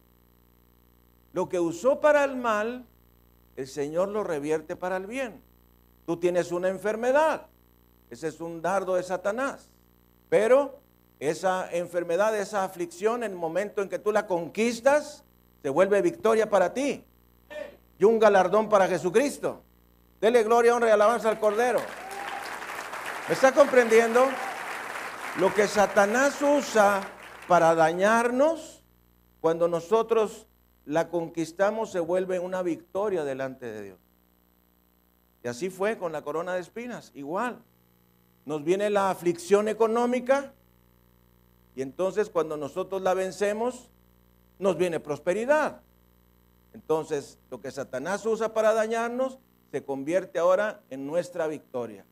[1.33, 2.85] Lo que usó para el mal,
[3.55, 5.41] el Señor lo revierte para el bien.
[6.05, 7.47] Tú tienes una enfermedad,
[8.11, 9.70] ese es un dardo de Satanás.
[10.31, 10.81] Pero
[11.19, 15.25] esa enfermedad, esa aflicción, en el momento en que tú la conquistas,
[15.63, 17.05] se vuelve victoria para ti
[17.99, 19.63] y un galardón para Jesucristo.
[20.21, 21.81] Dele gloria, honra y alabanza al Cordero.
[23.29, 24.27] ¿Me está comprendiendo?
[25.39, 27.03] Lo que Satanás usa
[27.47, 28.83] para dañarnos,
[29.41, 30.47] cuando nosotros
[30.87, 33.99] la conquistamos, se vuelve una victoria delante de Dios.
[35.43, 37.63] Y así fue con la corona de espinas, igual.
[38.45, 40.53] Nos viene la aflicción económica
[41.75, 43.91] y entonces cuando nosotros la vencemos,
[44.59, 45.83] nos viene prosperidad.
[46.73, 49.39] Entonces, lo que Satanás usa para dañarnos
[49.71, 52.05] se convierte ahora en nuestra victoria.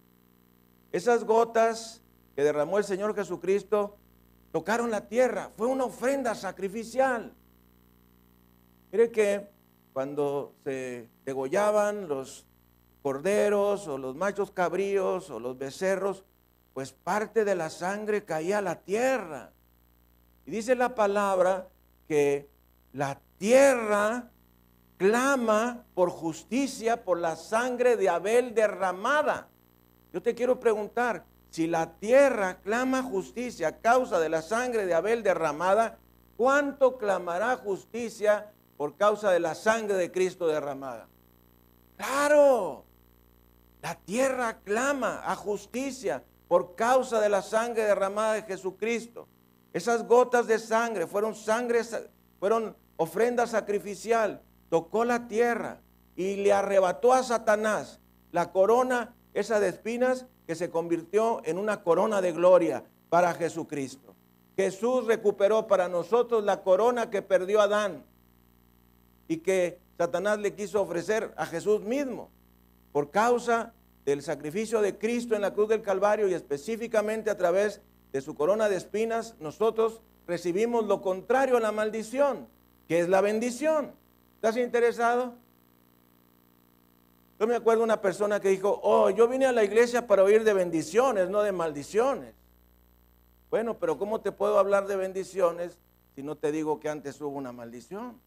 [0.92, 2.02] Esas gotas
[2.34, 3.96] que derramó el Señor Jesucristo
[4.52, 5.50] tocaron la tierra.
[5.56, 7.34] Fue una ofrenda sacrificial.
[8.90, 9.48] Mire que
[9.92, 12.46] cuando se degollaban los
[13.08, 16.24] corderos o los machos cabríos o los becerros,
[16.74, 19.50] pues parte de la sangre caía a la tierra.
[20.44, 21.68] Y dice la palabra
[22.06, 22.50] que
[22.92, 24.28] la tierra
[24.98, 29.48] clama por justicia por la sangre de Abel derramada.
[30.12, 34.92] Yo te quiero preguntar, si la tierra clama justicia a causa de la sangre de
[34.92, 35.96] Abel derramada,
[36.36, 41.08] ¿cuánto clamará justicia por causa de la sangre de Cristo derramada?
[41.96, 42.84] Claro,
[43.82, 49.28] la tierra clama a justicia por causa de la sangre derramada de Jesucristo.
[49.72, 51.82] Esas gotas de sangre fueron sangre,
[52.40, 55.80] fueron ofrenda sacrificial, tocó la tierra
[56.16, 58.00] y le arrebató a Satanás
[58.32, 64.14] la corona esa de espinas que se convirtió en una corona de gloria para Jesucristo.
[64.56, 68.04] Jesús recuperó para nosotros la corona que perdió Adán
[69.28, 72.30] y que Satanás le quiso ofrecer a Jesús mismo
[72.92, 73.72] por causa
[74.04, 77.80] del sacrificio de Cristo en la cruz del Calvario y específicamente a través
[78.12, 82.48] de su corona de espinas, nosotros recibimos lo contrario a la maldición,
[82.86, 83.92] que es la bendición.
[84.36, 85.34] ¿Estás interesado?
[87.38, 90.42] Yo me acuerdo una persona que dijo, oh, yo vine a la iglesia para oír
[90.42, 92.34] de bendiciones, no de maldiciones.
[93.50, 95.78] Bueno, pero ¿cómo te puedo hablar de bendiciones
[96.14, 98.20] si no te digo que antes hubo una maldición?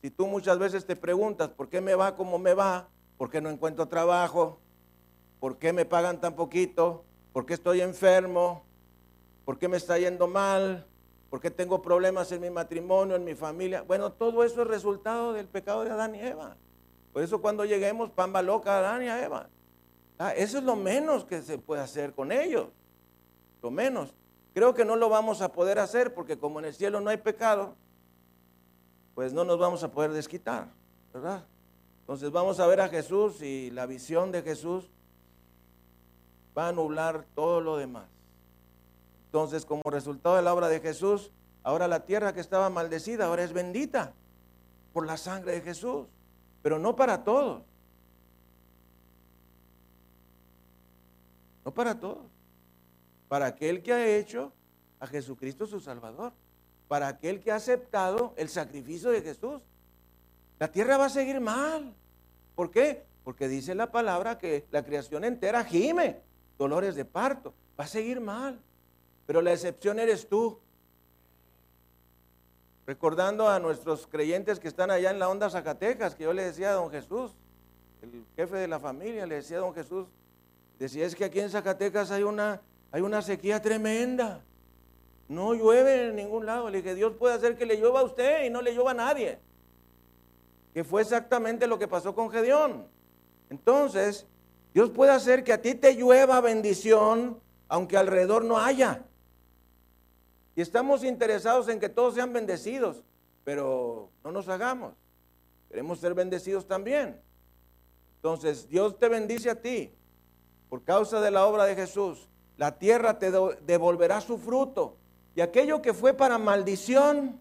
[0.00, 2.88] Si tú muchas veces te preguntas, ¿por qué me va como me va?
[3.22, 4.58] ¿Por qué no encuentro trabajo?
[5.38, 7.04] ¿Por qué me pagan tan poquito?
[7.32, 8.64] ¿Por qué estoy enfermo?
[9.44, 10.88] ¿Por qué me está yendo mal?
[11.30, 13.82] ¿Por qué tengo problemas en mi matrimonio, en mi familia?
[13.82, 16.56] Bueno, todo eso es resultado del pecado de Adán y Eva.
[17.12, 19.48] Por eso cuando lleguemos, pamba loca a Adán y a Eva.
[20.18, 22.70] Ah, eso es lo menos que se puede hacer con ellos.
[23.62, 24.12] Lo menos.
[24.52, 27.18] Creo que no lo vamos a poder hacer porque como en el cielo no hay
[27.18, 27.76] pecado,
[29.14, 30.72] pues no nos vamos a poder desquitar,
[31.14, 31.44] ¿verdad?
[32.12, 34.90] Entonces vamos a ver a Jesús y la visión de Jesús
[36.56, 38.04] va a anular todo lo demás.
[39.24, 41.30] Entonces, como resultado de la obra de Jesús,
[41.62, 44.12] ahora la tierra que estaba maldecida ahora es bendita
[44.92, 46.04] por la sangre de Jesús
[46.60, 47.62] pero no para todos.
[51.64, 52.26] No para todos.
[53.26, 54.52] Para aquel que ha hecho
[55.00, 56.34] a Jesucristo su Salvador.
[56.88, 59.62] Para aquel que ha aceptado el sacrificio de Jesús.
[60.58, 61.96] La tierra va a seguir mal.
[62.54, 63.04] ¿Por qué?
[63.24, 66.20] Porque dice la palabra que la creación entera gime,
[66.58, 67.54] dolores de parto.
[67.78, 68.60] Va a seguir mal.
[69.26, 70.58] Pero la excepción eres tú
[72.86, 76.70] recordando a nuestros creyentes que están allá en la onda Zacatecas, que yo le decía
[76.70, 77.32] a don Jesús,
[78.02, 80.08] el jefe de la familia, le decía a don Jesús,
[80.78, 84.42] decía, es que aquí en Zacatecas hay una, hay una sequía tremenda.
[85.28, 86.68] No llueve en ningún lado.
[86.68, 88.94] Le dije, Dios puede hacer que le llueva a usted y no le llueva a
[88.94, 89.38] nadie.
[90.72, 92.86] Que fue exactamente lo que pasó con Gedeón.
[93.50, 94.26] Entonces,
[94.72, 99.04] Dios puede hacer que a ti te llueva bendición, aunque alrededor no haya.
[100.54, 103.02] Y estamos interesados en que todos sean bendecidos,
[103.44, 104.94] pero no nos hagamos.
[105.68, 107.20] queremos ser bendecidos también.
[108.16, 109.92] Entonces, Dios te bendice a ti
[110.68, 112.28] por causa de la obra de Jesús.
[112.56, 114.96] La tierra te devolverá su fruto.
[115.34, 117.40] Y aquello que fue para maldición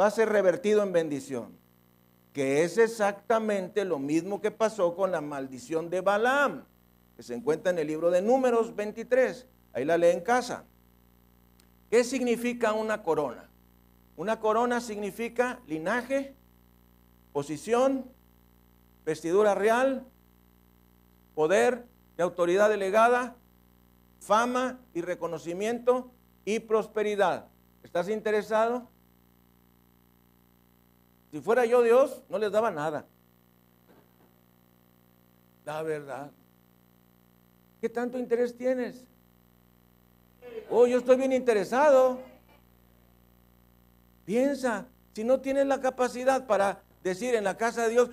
[0.00, 1.58] va a ser revertido en bendición.
[2.36, 6.66] Que es exactamente lo mismo que pasó con la maldición de Balaam,
[7.16, 9.46] que se encuentra en el libro de Números 23.
[9.72, 10.66] Ahí la lee en casa.
[11.88, 13.48] ¿Qué significa una corona?
[14.18, 16.34] Una corona significa linaje,
[17.32, 18.04] posición,
[19.06, 20.04] vestidura real,
[21.34, 21.86] poder
[22.18, 23.34] de autoridad delegada,
[24.20, 26.10] fama y reconocimiento
[26.44, 27.48] y prosperidad.
[27.82, 28.90] ¿Estás interesado?
[31.36, 33.04] Si fuera yo Dios, no les daba nada.
[35.66, 36.30] La verdad.
[37.78, 39.04] ¿Qué tanto interés tienes?
[40.70, 42.20] Oh, yo estoy bien interesado.
[44.24, 48.08] Piensa, si no tienes la capacidad para decir en la casa de Dios,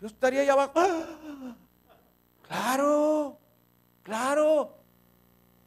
[0.00, 0.80] yo estaría allá abajo.
[2.48, 3.38] Claro,
[4.02, 4.78] claro.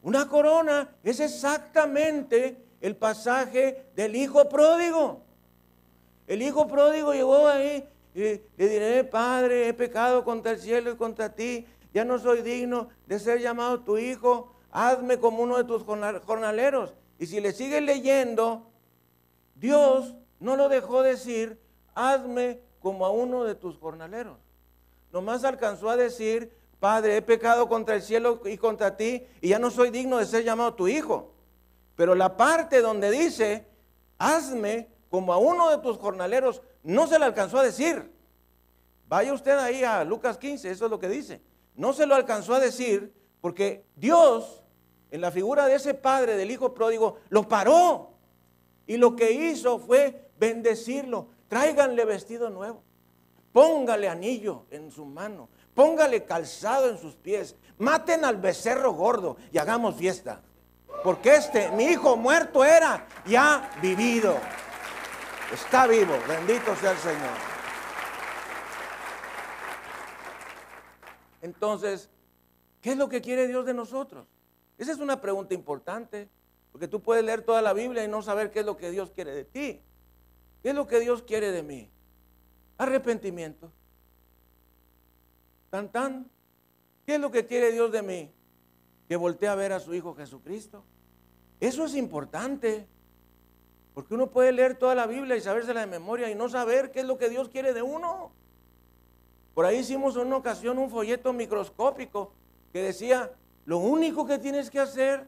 [0.01, 5.22] Una corona es exactamente el pasaje del hijo pródigo.
[6.28, 10.95] El hijo pródigo llegó ahí y le diré, Padre, he pecado contra el cielo y
[10.95, 15.63] contra ti, ya no soy digno de ser llamado tu hijo, hazme como uno de
[15.63, 16.93] tus jornaleros.
[17.19, 18.67] Y si le sigues leyendo,
[19.55, 21.59] Dios no lo dejó decir,
[21.95, 24.38] hazme como a uno de tus jornaleros.
[25.11, 29.59] Nomás alcanzó a decir, Padre, he pecado contra el cielo y contra ti y ya
[29.59, 31.32] no soy digno de ser llamado tu hijo.
[31.95, 33.65] Pero la parte donde dice,
[34.17, 38.11] hazme como a uno de tus jornaleros, no se le alcanzó a decir.
[39.07, 41.39] Vaya usted ahí a Lucas 15, eso es lo que dice.
[41.76, 44.64] No se lo alcanzó a decir porque Dios,
[45.11, 48.14] en la figura de ese padre del hijo pródigo, lo paró.
[48.88, 51.28] Y lo que hizo fue bendecirlo.
[51.47, 52.82] Tráiganle vestido nuevo.
[53.51, 59.57] Póngale anillo en su mano póngale calzado en sus pies, maten al becerro gordo y
[59.57, 60.41] hagamos fiesta.
[61.03, 64.38] Porque este, mi hijo muerto era, ya vivido.
[65.54, 67.38] Está vivo, bendito sea el Señor.
[71.43, 72.10] Entonces,
[72.82, 74.26] ¿qué es lo que quiere Dios de nosotros?
[74.80, 76.28] Esa es una pregunta importante,
[76.72, 79.12] porque tú puedes leer toda la Biblia y no saber qué es lo que Dios
[79.12, 79.80] quiere de ti.
[80.64, 81.88] ¿Qué es lo que Dios quiere de mí?
[82.80, 83.72] Arrepentimiento.
[85.70, 86.32] Tan, tan.
[87.06, 88.34] ¿Qué es lo que quiere Dios de mí?
[89.08, 90.84] Que voltee a ver a su Hijo Jesucristo.
[91.60, 92.88] Eso es importante.
[93.93, 97.01] Porque uno puede leer toda la Biblia y sabérsela de memoria y no saber qué
[97.01, 98.31] es lo que Dios quiere de uno.
[99.53, 102.33] Por ahí hicimos en una ocasión un folleto microscópico
[102.71, 103.31] que decía,
[103.65, 105.27] lo único que tienes que hacer,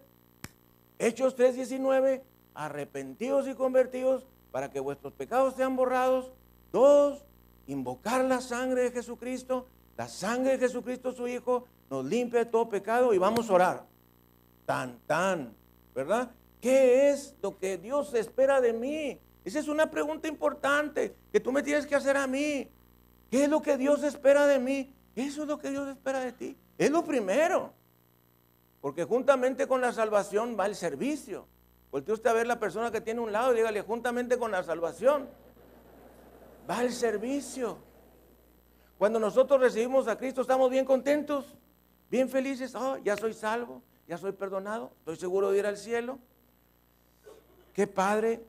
[0.97, 6.32] Hechos 3:19, arrepentidos y convertidos para que vuestros pecados sean borrados.
[6.72, 7.24] Dos,
[7.68, 12.70] invocar la sangre de Jesucristo la sangre de Jesucristo, su Hijo, nos limpia de todo
[12.70, 13.86] pecado y vamos a orar.
[14.66, 15.53] Tan, tan,
[15.93, 16.32] ¿verdad?
[16.66, 19.22] ¿Qué es lo que Dios espera de mí?
[19.43, 22.68] Esa es una pregunta importante que tú me tienes que hacer a mí.
[23.30, 24.91] ¿Qué es lo que Dios espera de mí?
[25.16, 26.57] Eso es lo que Dios espera de ti.
[26.80, 27.72] Es lo primero.
[28.82, 31.45] Porque juntamente con la salvación va el servicio.
[31.91, 34.63] Voltea usted a ver la persona que tiene un lado y dígale, juntamente con la
[34.63, 35.30] salvación
[36.68, 37.78] va el servicio.
[38.97, 41.59] Cuando nosotros recibimos a Cristo estamos bien contentos,
[42.09, 42.74] bien felices.
[42.74, 46.18] Oh, ya soy salvo, ya soy perdonado, estoy seguro de ir al cielo.
[47.76, 48.42] Qué padre.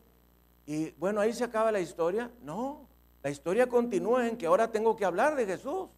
[0.66, 2.30] Y bueno, ahí se acaba la historia.
[2.42, 2.86] No,
[3.24, 5.88] la historia continúa en que ahora tengo que hablar de Jesús.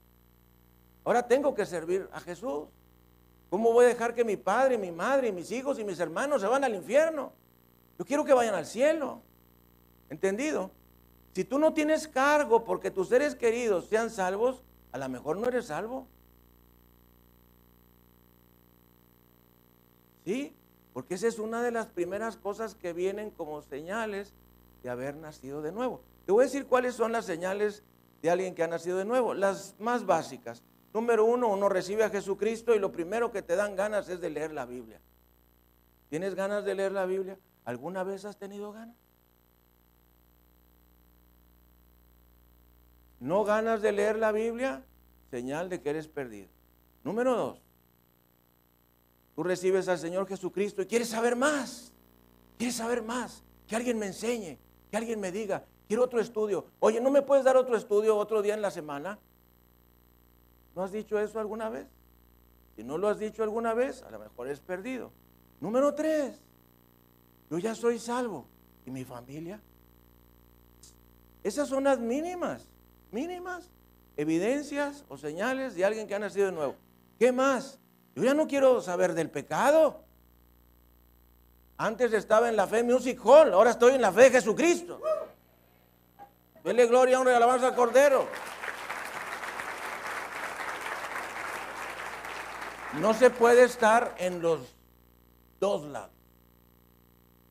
[1.05, 2.69] Ahora tengo que servir a Jesús.
[3.51, 6.49] ¿Cómo voy a dejar que mi padre, mi madre, mis hijos y mis hermanos se
[6.49, 7.33] van al infierno?
[7.99, 9.21] Yo quiero que vayan al cielo.
[10.09, 10.71] ¿Entendido?
[11.35, 15.49] Si tú no tienes cargo porque tus seres queridos sean salvos, a lo mejor no
[15.49, 16.07] eres salvo.
[20.25, 20.58] ¿Sí?
[20.99, 24.35] Porque esa es una de las primeras cosas que vienen como señales
[24.83, 26.03] de haber nacido de nuevo.
[26.27, 27.85] Te voy a decir cuáles son las señales
[28.21, 29.33] de alguien que ha nacido de nuevo.
[29.33, 30.65] Las más básicas.
[30.93, 34.29] Número uno, uno recibe a Jesucristo y lo primero que te dan ganas es de
[34.29, 35.01] leer la Biblia.
[36.11, 37.39] ¿Tienes ganas de leer la Biblia?
[37.65, 38.97] ¿Alguna vez has tenido ganas?
[43.21, 44.85] no ganas de leer la Biblia,
[45.31, 46.49] señal de que eres perdido.
[47.05, 47.68] Número dos,
[49.39, 51.93] tú recibes al Señor Jesucristo y quieres saber más,
[52.57, 54.59] quieres saber más, que alguien me enseñe,
[54.91, 56.65] que alguien me diga, quiero otro estudio.
[56.81, 59.17] Oye, ¿no me puedes dar otro estudio otro día en la semana?
[60.75, 61.87] ¿No has dicho eso alguna vez?
[62.75, 65.13] Si no lo has dicho alguna vez, a lo mejor es perdido.
[65.61, 66.41] Número tres,
[67.49, 68.45] yo ya soy salvo.
[68.87, 69.61] ¿Y mi familia?
[71.45, 72.67] Esas son las mínimas,
[73.13, 73.71] mínimas
[74.17, 76.75] evidencias o señales de alguien que ha nacido de nuevo.
[77.21, 77.79] ¿Qué más?
[78.19, 80.03] Yo ya no quiero saber del pecado.
[81.77, 85.01] Antes estaba en la fe Music Hall, ahora estoy en la fe de Jesucristo.
[86.65, 88.27] Dele gloria, honra y alabanza al Cordero.
[92.95, 94.75] No se puede estar en los
[95.61, 96.11] dos lados.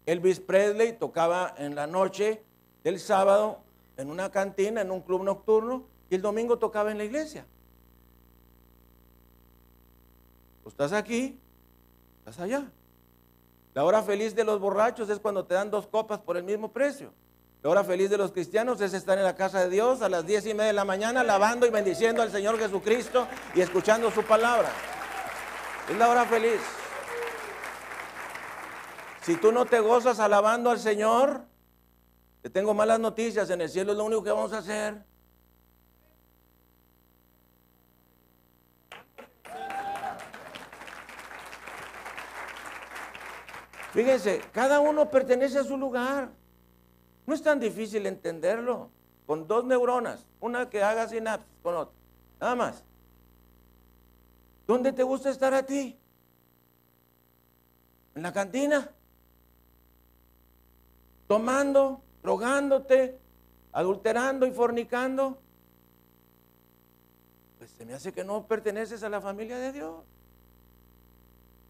[0.06, 2.44] Elvis Presley tocaba en la noche
[2.84, 3.62] del sábado
[3.96, 7.46] en una cantina, en un club nocturno, y el domingo tocaba en la iglesia.
[10.68, 11.40] Pues estás aquí,
[12.20, 12.66] estás allá.
[13.74, 16.74] La hora feliz de los borrachos es cuando te dan dos copas por el mismo
[16.74, 17.14] precio.
[17.64, 20.26] La hora feliz de los cristianos es estar en la casa de Dios a las
[20.26, 24.24] diez y media de la mañana, alabando y bendiciendo al Señor Jesucristo y escuchando su
[24.24, 24.68] palabra.
[25.90, 26.60] Es la hora feliz.
[29.22, 31.46] Si tú no te gozas alabando al Señor,
[32.42, 33.50] te tengo malas noticias.
[33.52, 35.02] En el cielo es lo único que vamos a hacer.
[43.94, 46.30] Fíjense, cada uno pertenece a su lugar.
[47.26, 48.90] No es tan difícil entenderlo.
[49.26, 51.94] Con dos neuronas, una que haga sinapsis con otra.
[52.40, 52.84] Nada más.
[54.66, 56.00] ¿Dónde te gusta estar a ti?
[58.16, 58.90] ¿En la cantina?
[61.28, 62.02] ¿Tomando?
[62.24, 63.20] ¿Drogándote?
[63.74, 65.38] ¿Adulterando y fornicando?
[67.58, 70.06] Pues se me hace que no perteneces a la familia de Dios.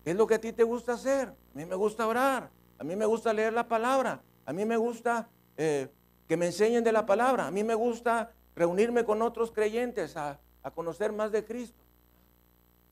[0.08, 1.28] ¿Qué es lo que a ti te gusta hacer?
[1.28, 2.50] A mí me gusta orar,
[2.80, 5.28] a mí me gusta leer la palabra, a mí me gusta
[5.58, 5.90] eh,
[6.30, 10.40] que me enseñen de la palabra, a mí me gusta reunirme con otros creyentes a,
[10.64, 11.84] a conocer más de Cristo.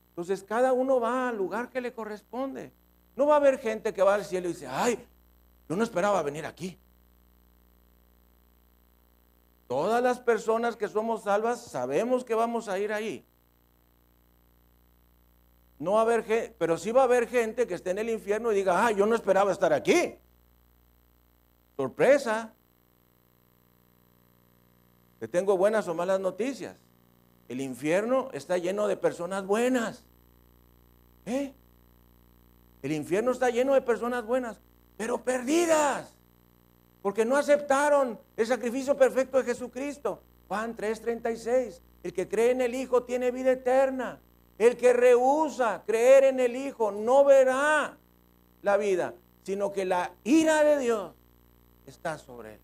[0.10, 2.74] Entonces cada uno va al lugar que le corresponde.
[3.16, 5.00] No va a haber gente que va al cielo y dice, ay,
[5.70, 6.78] yo no esperaba venir aquí.
[9.70, 13.26] Todas las personas que somos salvas sabemos que vamos a ir ahí.
[15.78, 18.10] No va a haber gente, pero sí va a haber gente que esté en el
[18.10, 20.16] infierno y diga, ah, yo no esperaba estar aquí.
[21.76, 22.54] Sorpresa.
[25.20, 26.78] Te tengo buenas o malas noticias.
[27.48, 30.06] El infierno está lleno de personas buenas.
[31.26, 31.54] ¿Eh?
[32.82, 34.60] El infierno está lleno de personas buenas,
[34.98, 36.16] pero perdidas.
[37.02, 40.22] Porque no aceptaron el sacrificio perfecto de Jesucristo.
[40.48, 41.82] Juan 3:36.
[42.04, 44.20] El que cree en el Hijo tiene vida eterna.
[44.58, 47.98] El que rehúsa creer en el Hijo no verá
[48.62, 51.14] la vida, sino que la ira de Dios
[51.86, 52.60] está sobre él.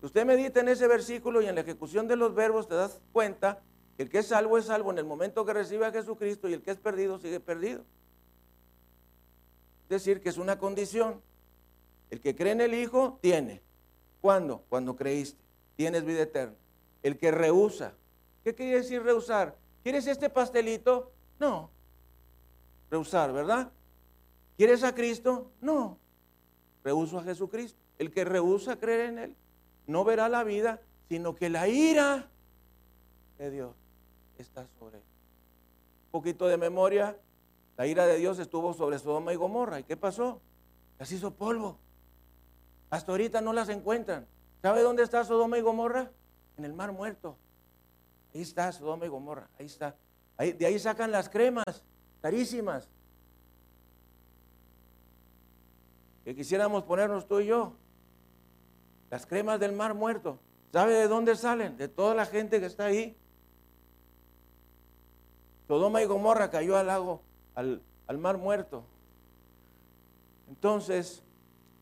[0.00, 3.60] Usted medita en ese versículo y en la ejecución de los verbos te das cuenta
[3.96, 6.54] que el que es salvo es salvo en el momento que recibe a Jesucristo y
[6.54, 7.84] el que es perdido sigue perdido.
[9.84, 11.20] Es decir, que es una condición.
[12.10, 13.60] El que cree en el Hijo tiene.
[14.20, 14.64] ¿Cuándo?
[14.68, 15.40] Cuando creíste.
[15.76, 16.56] Tienes vida eterna.
[17.02, 17.92] El que rehúsa.
[18.42, 19.56] ¿Qué quiere decir rehusar?
[19.82, 21.12] ¿Quieres este pastelito?
[21.38, 21.70] No.
[22.90, 23.70] Rehusar, ¿verdad?
[24.56, 25.50] ¿Quieres a Cristo?
[25.60, 25.98] No.
[26.84, 27.78] Rehuso a Jesucristo.
[27.98, 29.36] El que rehúsa creer en Él
[29.86, 32.28] no verá la vida, sino que la ira
[33.38, 33.74] de Dios
[34.38, 35.04] está sobre él.
[36.06, 37.16] Un poquito de memoria,
[37.76, 39.80] la ira de Dios estuvo sobre Sodoma y Gomorra.
[39.80, 40.40] ¿Y qué pasó?
[40.98, 41.78] Las hizo polvo.
[42.90, 44.26] Hasta ahorita no las encuentran.
[44.60, 46.10] ¿Sabe dónde está Sodoma y Gomorra?
[46.56, 47.36] En el mar muerto.
[48.34, 49.94] Ahí está Sodoma y Gomorra, ahí está.
[50.38, 51.84] de ahí sacan las cremas,
[52.20, 52.88] carísimas.
[56.24, 57.74] Que quisiéramos ponernos tú y yo.
[59.10, 60.38] Las cremas del mar muerto.
[60.72, 61.76] ¿Sabe de dónde salen?
[61.76, 63.16] De toda la gente que está ahí.
[65.66, 67.22] Sodoma y Gomorra cayó al lago,
[67.54, 68.84] al, al mar muerto.
[70.48, 71.22] Entonces,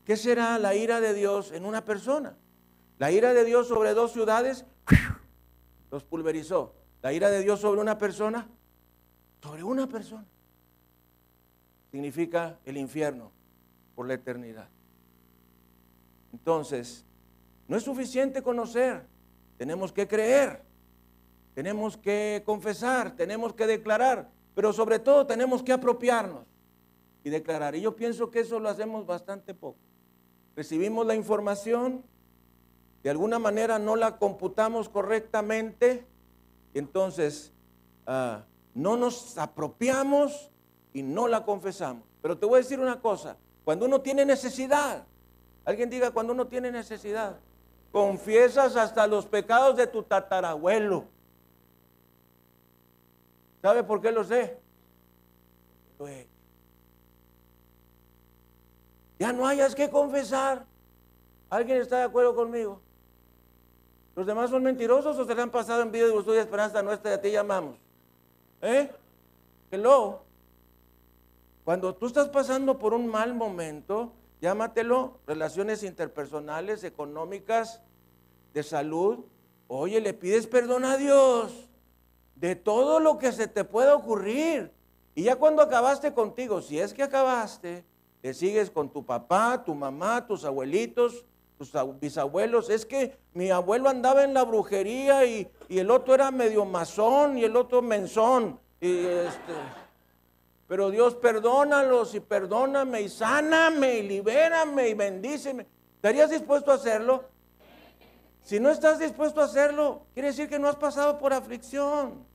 [0.05, 2.35] ¿qué será la ira de Dios en una persona?
[2.97, 4.65] La ira de Dios sobre dos ciudades
[5.91, 6.73] los pulverizó.
[7.01, 8.47] La ira de Dios sobre una persona,
[9.41, 10.25] sobre una persona,
[11.91, 13.31] significa el infierno
[13.95, 14.69] por la eternidad.
[16.31, 17.05] Entonces,
[17.67, 19.05] no es suficiente conocer,
[19.57, 20.63] tenemos que creer,
[21.53, 26.45] tenemos que confesar, tenemos que declarar, pero sobre todo tenemos que apropiarnos
[27.23, 27.75] y declarar.
[27.75, 29.79] Y yo pienso que eso lo hacemos bastante poco.
[30.55, 32.03] Recibimos la información,
[33.03, 36.05] de alguna manera no la computamos correctamente,
[36.73, 37.51] entonces
[38.05, 38.43] ah,
[38.73, 40.51] no nos apropiamos
[40.93, 42.03] y no la confesamos.
[42.21, 45.05] Pero te voy a decir una cosa, cuando uno tiene necesidad,
[45.65, 47.39] alguien diga cuando uno tiene necesidad,
[47.91, 51.05] confiesas hasta los pecados de tu tatarabuelo.
[53.61, 54.59] ¿Sabe por qué lo sé?
[59.19, 60.65] Ya no hayas que confesar.
[61.49, 62.81] ¿Alguien está de acuerdo conmigo?
[64.15, 66.83] ¿Los demás son mentirosos o se le han pasado en vida de vosotros y esperanza
[66.83, 67.77] nuestra y a ti llamamos?
[68.61, 68.89] ¿Eh?
[69.71, 70.23] Hello.
[71.63, 77.81] Cuando tú estás pasando por un mal momento, llámatelo relaciones interpersonales, económicas,
[78.53, 79.19] de salud.
[79.67, 81.69] Oye, le pides perdón a Dios
[82.35, 84.71] de todo lo que se te pueda ocurrir.
[85.15, 87.85] Y ya cuando acabaste contigo, si es que acabaste,
[88.21, 91.25] te sigues con tu papá, tu mamá, tus abuelitos,
[91.61, 92.69] tus bisabuelos.
[92.69, 97.43] Es que mi abuelo andaba en la brujería y, el otro era medio masón y
[97.43, 98.59] el otro menzón.
[98.79, 99.53] Y este,
[100.67, 105.67] pero Dios perdónalos y perdóname y sáname y libérame y bendíceme.
[105.95, 107.25] ¿Estarías dispuesto a hacerlo?
[108.43, 112.25] Si no estás dispuesto a hacerlo, quiere decir que no has pasado por aflicción.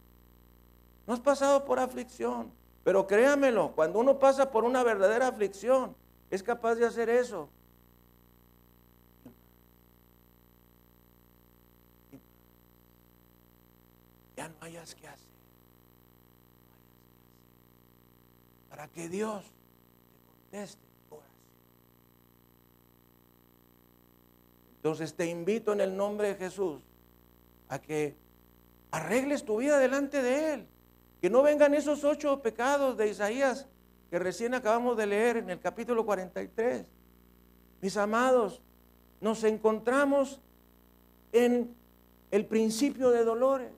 [1.06, 2.52] No has pasado por aflicción.
[2.84, 5.96] Pero créamelo, cuando uno pasa por una verdadera aflicción,
[6.30, 7.48] es capaz de hacer eso.
[14.48, 15.26] No hayas que hacer.
[18.70, 21.32] Para que Dios te conteste oración.
[24.76, 26.80] Entonces te invito en el nombre de Jesús
[27.68, 28.14] a que
[28.90, 30.66] arregles tu vida delante de Él.
[31.20, 33.66] Que no vengan esos ocho pecados de Isaías
[34.10, 36.86] que recién acabamos de leer en el capítulo 43.
[37.80, 38.62] Mis amados,
[39.20, 40.40] nos encontramos
[41.32, 41.74] en
[42.30, 43.72] el principio de dolores.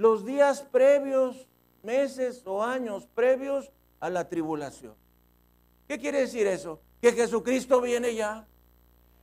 [0.00, 1.46] Los días previos,
[1.82, 3.70] meses o años previos
[4.00, 4.94] a la tribulación.
[5.86, 6.80] ¿Qué quiere decir eso?
[7.02, 8.46] Que Jesucristo viene ya.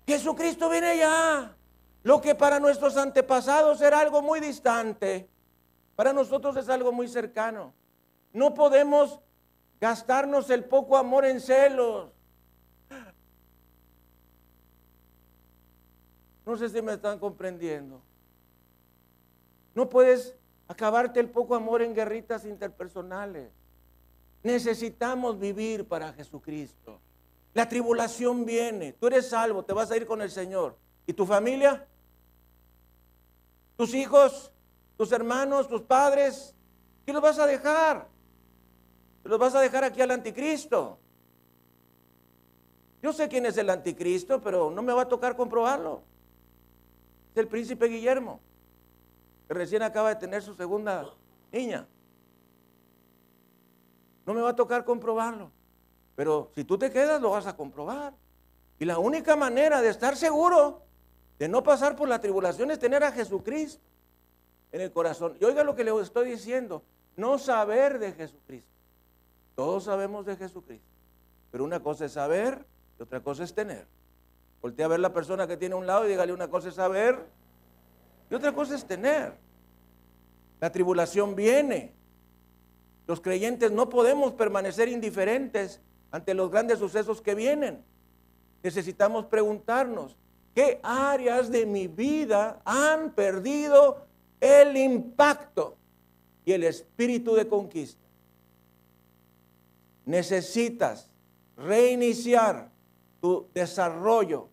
[0.06, 1.58] Jesucristo viene ya.
[2.04, 5.28] Lo que para nuestros antepasados era algo muy distante,
[5.96, 7.74] para nosotros es algo muy cercano.
[8.32, 9.20] No podemos
[9.82, 12.12] gastarnos el poco amor en celos.
[16.46, 18.00] No sé si me están comprendiendo.
[19.74, 20.37] No puedes
[20.68, 23.52] acabarte el poco amor en guerritas interpersonales.
[24.44, 27.00] Necesitamos vivir para Jesucristo.
[27.54, 28.94] La tribulación viene.
[28.94, 30.78] Tú eres salvo, te vas a ir con el Señor.
[31.06, 31.86] ¿Y tu familia?
[33.76, 34.52] ¿Tus hijos?
[34.98, 36.56] tus hermanos, tus padres,
[37.06, 38.08] ¿qué los vas a dejar?
[39.24, 40.98] los vas a dejar aquí al anticristo.
[43.04, 46.02] Yo sé quién es el anticristo, pero no me va a tocar comprobarlo.
[47.34, 48.40] Es el príncipe Guillermo,
[49.54, 51.14] recién acaba de tener su segunda
[51.52, 51.88] niña.
[54.26, 55.52] No me va a tocar comprobarlo.
[56.16, 58.14] Pero si tú te quedas, lo vas a comprobar.
[58.80, 60.82] Y la única manera de estar seguro
[61.40, 63.82] de no pasar por la tribulación es tener a Jesucristo
[64.72, 65.38] en el corazón.
[65.40, 66.84] Y oiga lo que le estoy diciendo,
[67.16, 68.72] no saber de Jesucristo.
[69.56, 70.88] Todos sabemos de Jesucristo.
[71.52, 72.66] Pero una cosa es saber
[73.00, 73.88] y otra cosa es tener.
[74.62, 76.76] Voltea a ver la persona que tiene a un lado y dígale una cosa es
[76.76, 77.28] saber
[78.30, 79.34] y otra cosa es tener.
[80.60, 81.94] La tribulación viene.
[83.06, 85.80] Los creyentes no podemos permanecer indiferentes
[86.12, 87.84] ante los grandes sucesos que vienen.
[88.64, 90.18] Necesitamos preguntarnos,
[90.54, 94.08] ¿qué áreas de mi vida han perdido
[94.40, 95.78] el impacto
[96.46, 98.06] y el espíritu de conquista.
[100.06, 101.10] Necesitas
[101.58, 102.72] reiniciar
[103.20, 104.48] tu desarrollo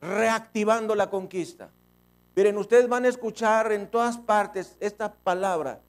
[0.00, 1.70] reactivando la conquista.
[2.38, 5.80] Miren, ustedes van a escuchar en todas partes esta palabra,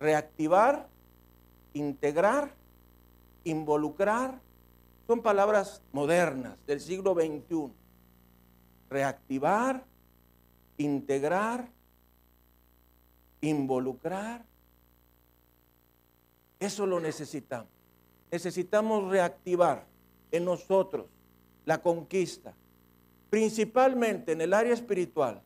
[0.00, 0.88] reactivar,
[1.72, 2.52] integrar,
[3.44, 4.40] involucrar.
[5.06, 7.72] Son palabras modernas del siglo XXI.
[8.90, 9.84] Reactivar,
[10.78, 11.68] integrar,
[13.40, 14.44] involucrar.
[16.58, 17.70] Eso lo necesitamos.
[18.32, 19.86] Necesitamos reactivar
[20.32, 21.06] en nosotros
[21.64, 22.52] la conquista,
[23.30, 25.40] principalmente en el área espiritual,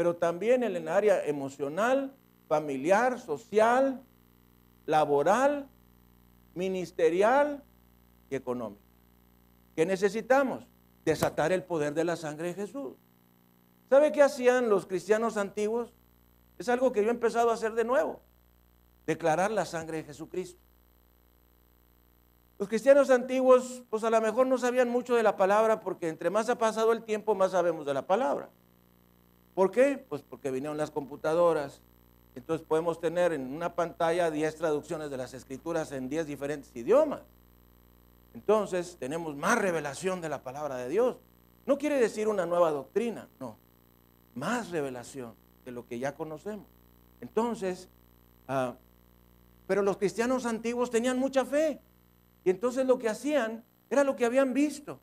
[0.00, 2.10] pero también en el área emocional,
[2.48, 4.02] familiar, social,
[4.86, 5.68] laboral,
[6.54, 7.62] ministerial
[8.30, 8.80] y económica.
[9.76, 10.66] ¿Qué necesitamos?
[11.04, 12.96] Desatar el poder de la sangre de Jesús.
[13.90, 15.92] ¿Sabe qué hacían los cristianos antiguos?
[16.56, 18.22] Es algo que yo he empezado a hacer de nuevo.
[19.04, 20.62] Declarar la sangre de Jesucristo.
[22.58, 26.30] Los cristianos antiguos, pues a lo mejor no sabían mucho de la palabra porque entre
[26.30, 28.48] más ha pasado el tiempo, más sabemos de la palabra.
[29.54, 29.98] ¿Por qué?
[30.08, 31.80] Pues porque vinieron las computadoras.
[32.34, 37.22] Entonces podemos tener en una pantalla 10 traducciones de las escrituras en 10 diferentes idiomas.
[38.34, 41.16] Entonces tenemos más revelación de la palabra de Dios.
[41.66, 43.56] No quiere decir una nueva doctrina, no.
[44.34, 45.34] Más revelación
[45.64, 46.66] de lo que ya conocemos.
[47.20, 47.88] Entonces,
[48.48, 48.76] ah,
[49.66, 51.80] pero los cristianos antiguos tenían mucha fe.
[52.44, 55.00] Y entonces lo que hacían era lo que habían visto,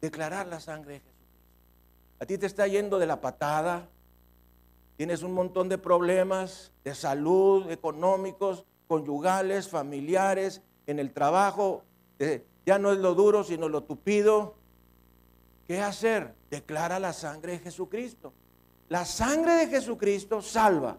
[0.00, 1.11] declarar la sangre de Jesucristo.
[2.22, 3.88] A ti te está yendo de la patada,
[4.96, 11.82] tienes un montón de problemas de salud, económicos, conyugales, familiares, en el trabajo,
[12.20, 14.54] eh, ya no es lo duro, sino lo tupido.
[15.66, 16.32] ¿Qué hacer?
[16.48, 18.32] Declara la sangre de Jesucristo.
[18.88, 20.98] La sangre de Jesucristo salva.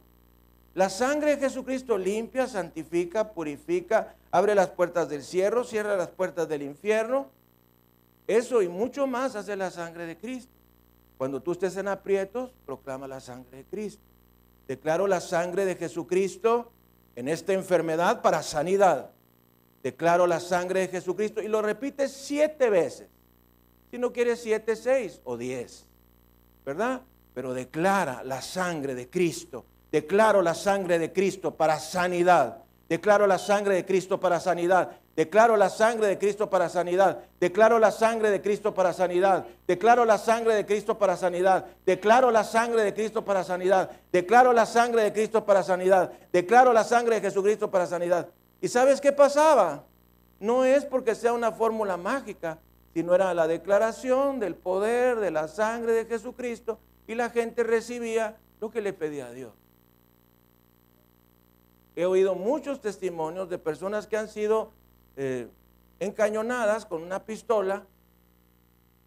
[0.74, 6.50] La sangre de Jesucristo limpia, santifica, purifica, abre las puertas del cielo, cierra las puertas
[6.50, 7.30] del infierno.
[8.28, 10.63] Eso y mucho más hace la sangre de Cristo.
[11.18, 14.04] Cuando tú estés en aprietos, proclama la sangre de Cristo.
[14.68, 16.72] Declaro la sangre de Jesucristo
[17.16, 19.12] en esta enfermedad para sanidad.
[19.84, 23.10] Declaro la sangre de Jesucristo y lo repite siete veces.
[23.92, 25.86] Si no quieres siete, seis o diez.
[26.66, 27.02] ¿Verdad?
[27.34, 29.66] Pero declara la sangre de Cristo.
[29.92, 32.64] Declaro la sangre de Cristo para sanidad.
[32.90, 34.98] Declaro la sangre de Cristo para sanidad.
[35.16, 37.20] Declaro la sangre de Cristo para sanidad.
[37.40, 39.46] Declaro la sangre de Cristo para sanidad.
[39.68, 41.66] Declaro la sangre de Cristo para sanidad.
[41.86, 43.92] Declaro la sangre de Cristo para sanidad.
[44.12, 46.12] Declaro la sangre de Cristo para sanidad.
[46.32, 48.30] Declaro la sangre de Jesucristo para sanidad.
[48.60, 49.84] ¿Y sabes qué pasaba?
[50.40, 52.58] No es porque sea una fórmula mágica,
[52.94, 58.38] sino era la declaración del poder de la sangre de Jesucristo y la gente recibía
[58.60, 59.54] lo que le pedía a Dios.
[61.96, 64.72] He oído muchos testimonios de personas que han sido
[65.16, 65.48] eh,
[66.00, 67.86] encañonadas con una pistola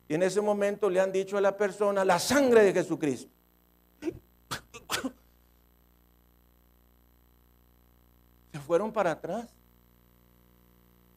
[0.08, 3.30] y en ese momento le han dicho a la persona la sangre de Jesucristo.
[8.52, 9.48] Se fueron para atrás.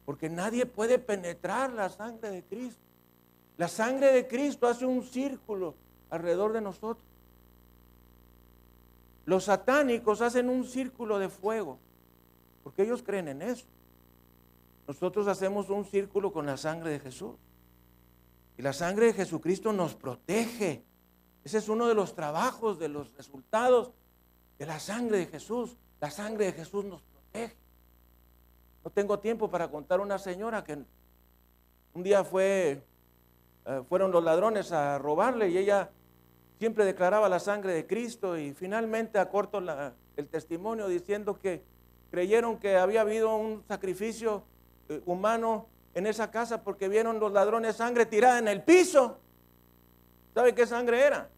[0.05, 2.81] Porque nadie puede penetrar la sangre de Cristo.
[3.57, 5.75] La sangre de Cristo hace un círculo
[6.09, 7.05] alrededor de nosotros.
[9.25, 11.77] Los satánicos hacen un círculo de fuego,
[12.63, 13.67] porque ellos creen en eso.
[14.89, 17.35] Nosotros hacemos un círculo con la sangre de Jesús.
[18.57, 20.83] Y la sangre de Jesucristo nos protege.
[21.43, 23.91] Ese es uno de los trabajos, de los resultados
[24.57, 25.77] de la sangre de Jesús.
[26.01, 27.55] La sangre de Jesús nos protege.
[28.83, 30.83] No tengo tiempo para contar una señora que
[31.93, 32.83] un día fue,
[33.67, 35.91] eh, fueron los ladrones a robarle y ella
[36.57, 39.61] siempre declaraba la sangre de Cristo y finalmente acorto
[40.17, 41.63] el testimonio diciendo que
[42.09, 44.45] creyeron que había habido un sacrificio
[45.05, 49.17] humano en esa casa porque vieron los ladrones sangre tirada en el piso.
[50.33, 51.29] ¿Sabe qué sangre era?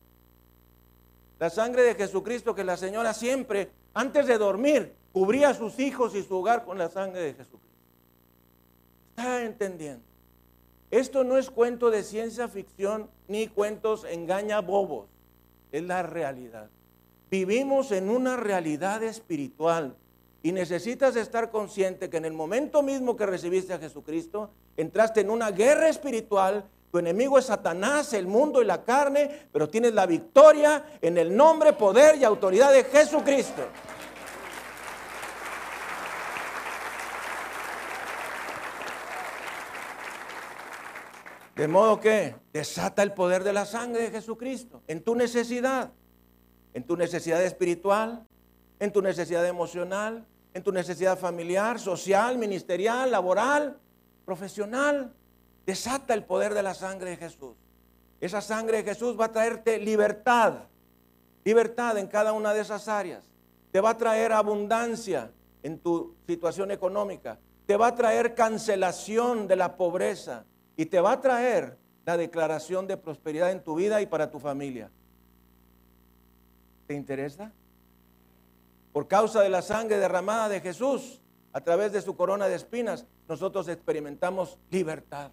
[1.39, 6.15] La sangre de Jesucristo que la señora siempre, antes de dormir, cubría a sus hijos
[6.15, 7.61] y su hogar con la sangre de Jesucristo.
[9.09, 10.03] ¿Está entendiendo?
[10.91, 15.07] Esto no es cuento de ciencia ficción ni cuentos engaña bobos,
[15.71, 16.69] es la realidad.
[17.29, 19.95] Vivimos en una realidad espiritual
[20.43, 25.29] y necesitas estar consciente que en el momento mismo que recibiste a Jesucristo, entraste en
[25.29, 26.65] una guerra espiritual.
[26.91, 31.35] Tu enemigo es Satanás, el mundo y la carne, pero tienes la victoria en el
[31.35, 33.67] nombre, poder y autoridad de Jesucristo.
[41.55, 45.91] De modo que desata el poder de la sangre de Jesucristo en tu necesidad,
[46.73, 48.25] en tu necesidad espiritual,
[48.81, 50.25] en tu necesidad emocional,
[50.55, 53.77] en tu necesidad familiar, social, ministerial, laboral,
[54.25, 55.13] profesional.
[55.67, 57.55] Desata el poder de la sangre de Jesús.
[58.19, 60.63] Esa sangre de Jesús va a traerte libertad,
[61.45, 63.23] libertad en cada una de esas áreas.
[63.71, 67.37] Te va a traer abundancia en tu situación económica.
[67.67, 70.43] Te va a traer cancelación de la pobreza
[70.75, 74.39] y te va a traer la declaración de prosperidad en tu vida y para tu
[74.39, 74.89] familia.
[76.87, 77.53] ¿Te interesa?
[78.93, 81.21] Por causa de la sangre derramada de Jesús,
[81.53, 85.31] a través de su corona de espinas, nosotros experimentamos libertad.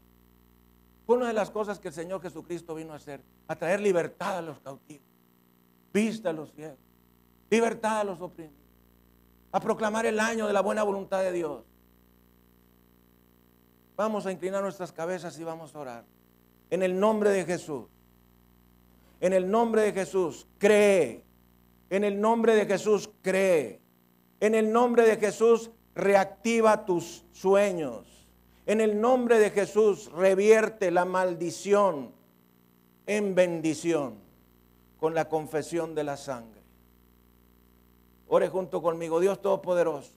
[1.07, 4.39] Fue una de las cosas que el Señor Jesucristo vino a hacer, a traer libertad
[4.39, 5.07] a los cautivos,
[5.93, 6.79] vista a los ciegos,
[7.51, 8.59] libertad a los oprimidos,
[9.51, 11.65] a proclamar el año de la buena voluntad de Dios.
[13.97, 16.05] Vamos a inclinar nuestras cabezas y vamos a orar.
[16.71, 17.87] En el nombre de Jesús.
[19.21, 21.25] En el nombre de Jesús, cree.
[21.91, 23.81] En el nombre de Jesús, cree.
[24.41, 28.29] En el nombre de Jesús, reactiva tus sueños.
[28.67, 32.13] En el nombre de Jesús, revierte la maldición
[33.07, 34.17] en bendición
[34.99, 36.61] con la confesión de la sangre.
[38.29, 40.13] Ore junto conmigo, Dios Todopoderoso.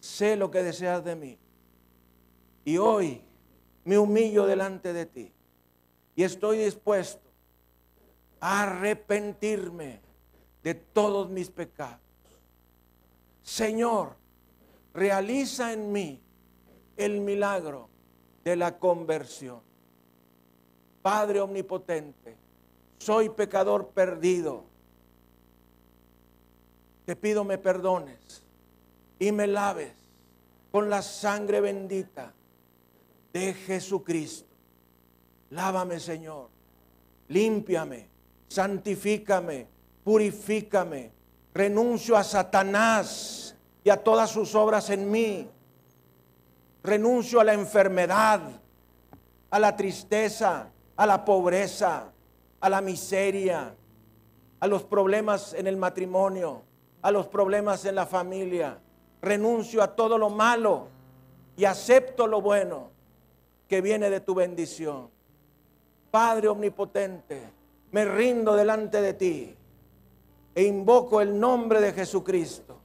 [0.00, 1.38] Sé lo que deseas de mí
[2.64, 3.22] y hoy
[3.84, 5.32] me humillo delante de ti
[6.14, 7.30] y estoy dispuesto
[8.40, 10.00] a arrepentirme
[10.66, 12.00] de todos mis pecados.
[13.40, 14.16] Señor,
[14.92, 16.20] realiza en mí
[16.96, 17.88] el milagro
[18.42, 19.60] de la conversión.
[21.02, 22.36] Padre omnipotente,
[22.98, 24.64] soy pecador perdido.
[27.04, 28.42] te pido me perdones
[29.20, 29.92] y me laves
[30.72, 32.34] con la sangre bendita
[33.32, 34.52] de Jesucristo.
[35.50, 36.50] Lávame, Señor.
[37.28, 38.08] Límpiame,
[38.48, 39.75] santifícame,
[40.06, 41.10] purifícame.
[41.52, 45.50] Renuncio a Satanás y a todas sus obras en mí.
[46.84, 48.40] Renuncio a la enfermedad,
[49.50, 52.12] a la tristeza, a la pobreza,
[52.60, 53.74] a la miseria,
[54.60, 56.62] a los problemas en el matrimonio,
[57.02, 58.78] a los problemas en la familia.
[59.20, 60.86] Renuncio a todo lo malo
[61.56, 62.90] y acepto lo bueno
[63.66, 65.10] que viene de tu bendición.
[66.12, 67.42] Padre omnipotente,
[67.90, 69.56] me rindo delante de ti
[70.56, 72.80] e invoco el nombre de Jesucristo,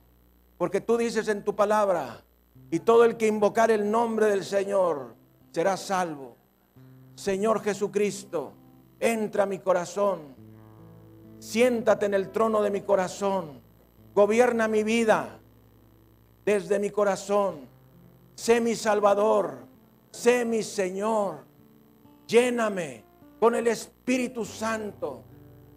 [0.57, 2.21] porque tú dices en tu palabra,
[2.69, 5.15] y todo el que invocar el nombre del Señor
[5.53, 6.35] será salvo.
[7.15, 8.51] Señor Jesucristo,
[8.99, 10.35] entra a mi corazón,
[11.39, 13.61] siéntate en el trono de mi corazón,
[14.13, 15.39] gobierna mi vida
[16.43, 17.69] desde mi corazón,
[18.35, 19.59] sé mi Salvador,
[20.11, 21.45] sé mi Señor,
[22.27, 23.05] lléname
[23.39, 25.23] con el Espíritu Santo,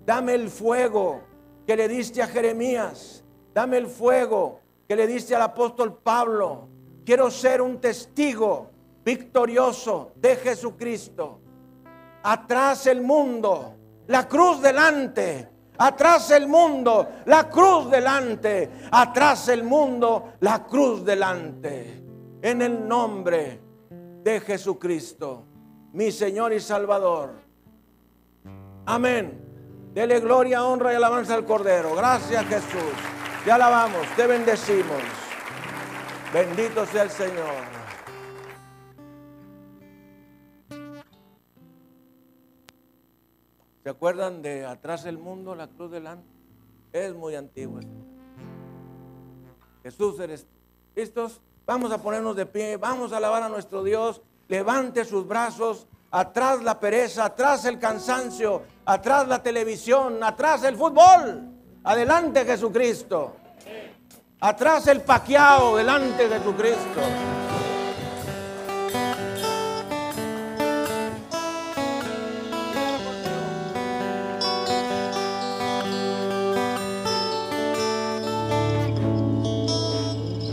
[0.04, 1.33] dame el fuego
[1.66, 6.68] que le diste a Jeremías, dame el fuego que le diste al apóstol Pablo,
[7.04, 8.70] quiero ser un testigo
[9.04, 11.40] victorioso de Jesucristo.
[12.22, 13.74] Atrás el mundo,
[14.06, 15.50] la cruz delante.
[15.76, 18.70] Atrás el mundo, la cruz delante.
[18.90, 22.02] Atrás el mundo, la cruz delante.
[22.40, 23.60] En el nombre
[24.22, 25.44] de Jesucristo,
[25.92, 27.34] mi Señor y Salvador.
[28.86, 29.43] Amén.
[29.94, 31.94] Dele gloria, honra y alabanza al Cordero.
[31.94, 32.92] Gracias Jesús.
[33.44, 35.00] Te alabamos, te bendecimos.
[36.32, 37.54] Bendito sea el Señor.
[43.84, 46.26] ¿Se acuerdan de atrás el mundo, la cruz delante?
[46.92, 47.80] Es muy antigua.
[49.84, 50.46] Jesús eres
[50.96, 51.40] ¿Listos?
[51.66, 54.22] Vamos a ponernos de pie, vamos a alabar a nuestro Dios.
[54.48, 61.50] Levante sus brazos, atrás la pereza, atrás el cansancio, atrás la televisión, atrás el fútbol.
[61.84, 63.36] Adelante Jesucristo.
[64.40, 67.00] Atrás el paqueado, delante de Jesucristo.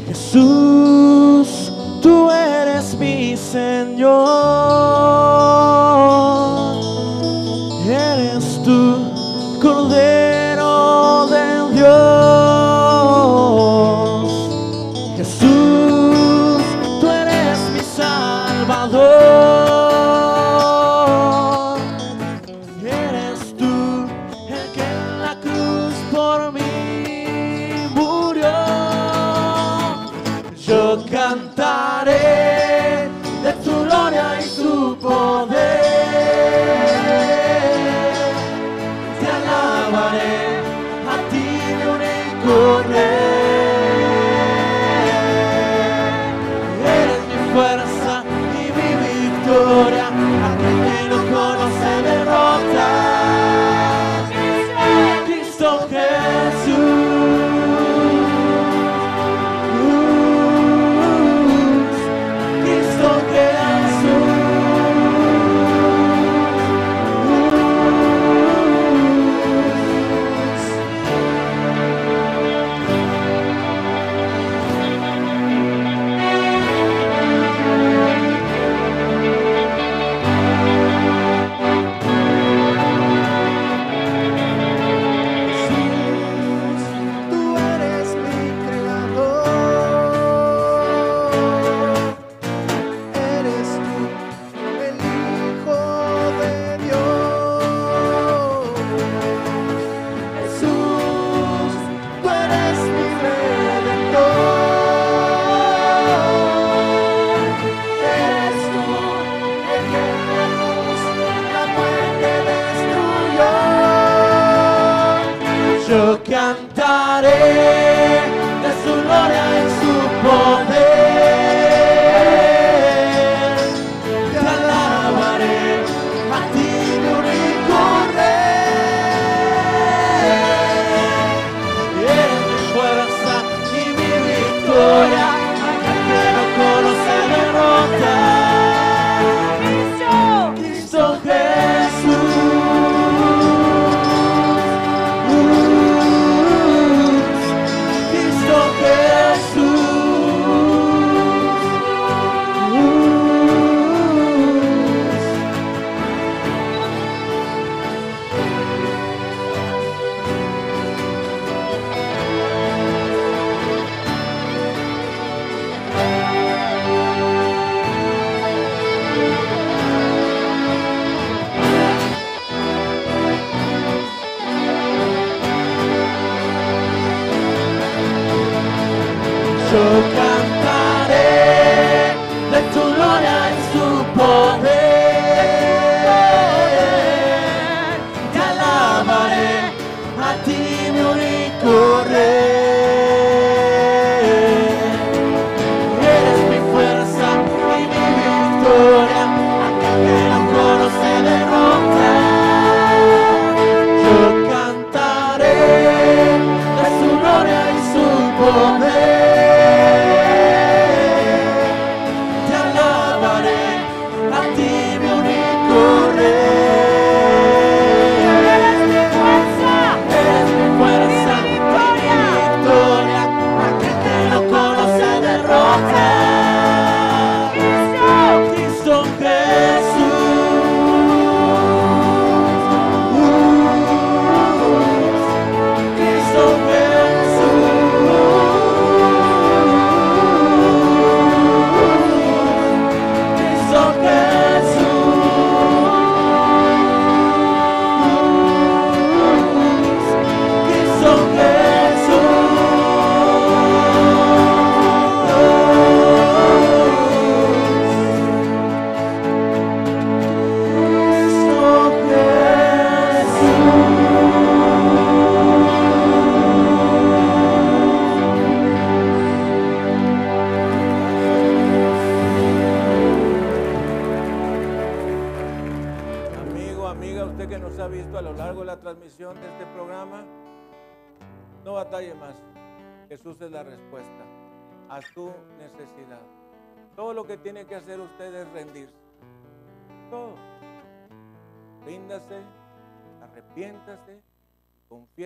[0.08, 4.92] Jesús, tú eres mi Señor.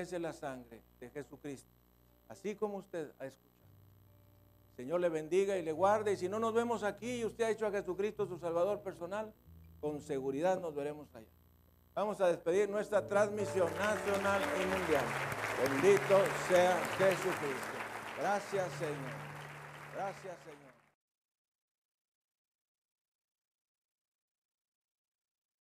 [0.05, 1.69] Confiese la sangre de Jesucristo,
[2.29, 3.55] así como usted ha escuchado.
[4.75, 6.13] Señor le bendiga y le guarde.
[6.13, 9.33] Y si no nos vemos aquí y usted ha hecho a Jesucristo su Salvador personal,
[9.81, 11.25] con seguridad nos veremos allá.
[11.95, 15.05] Vamos a despedir nuestra transmisión nacional y mundial.
[15.63, 17.77] Bendito sea Jesucristo.
[18.19, 19.25] Gracias Señor.
[19.95, 20.44] Gracias.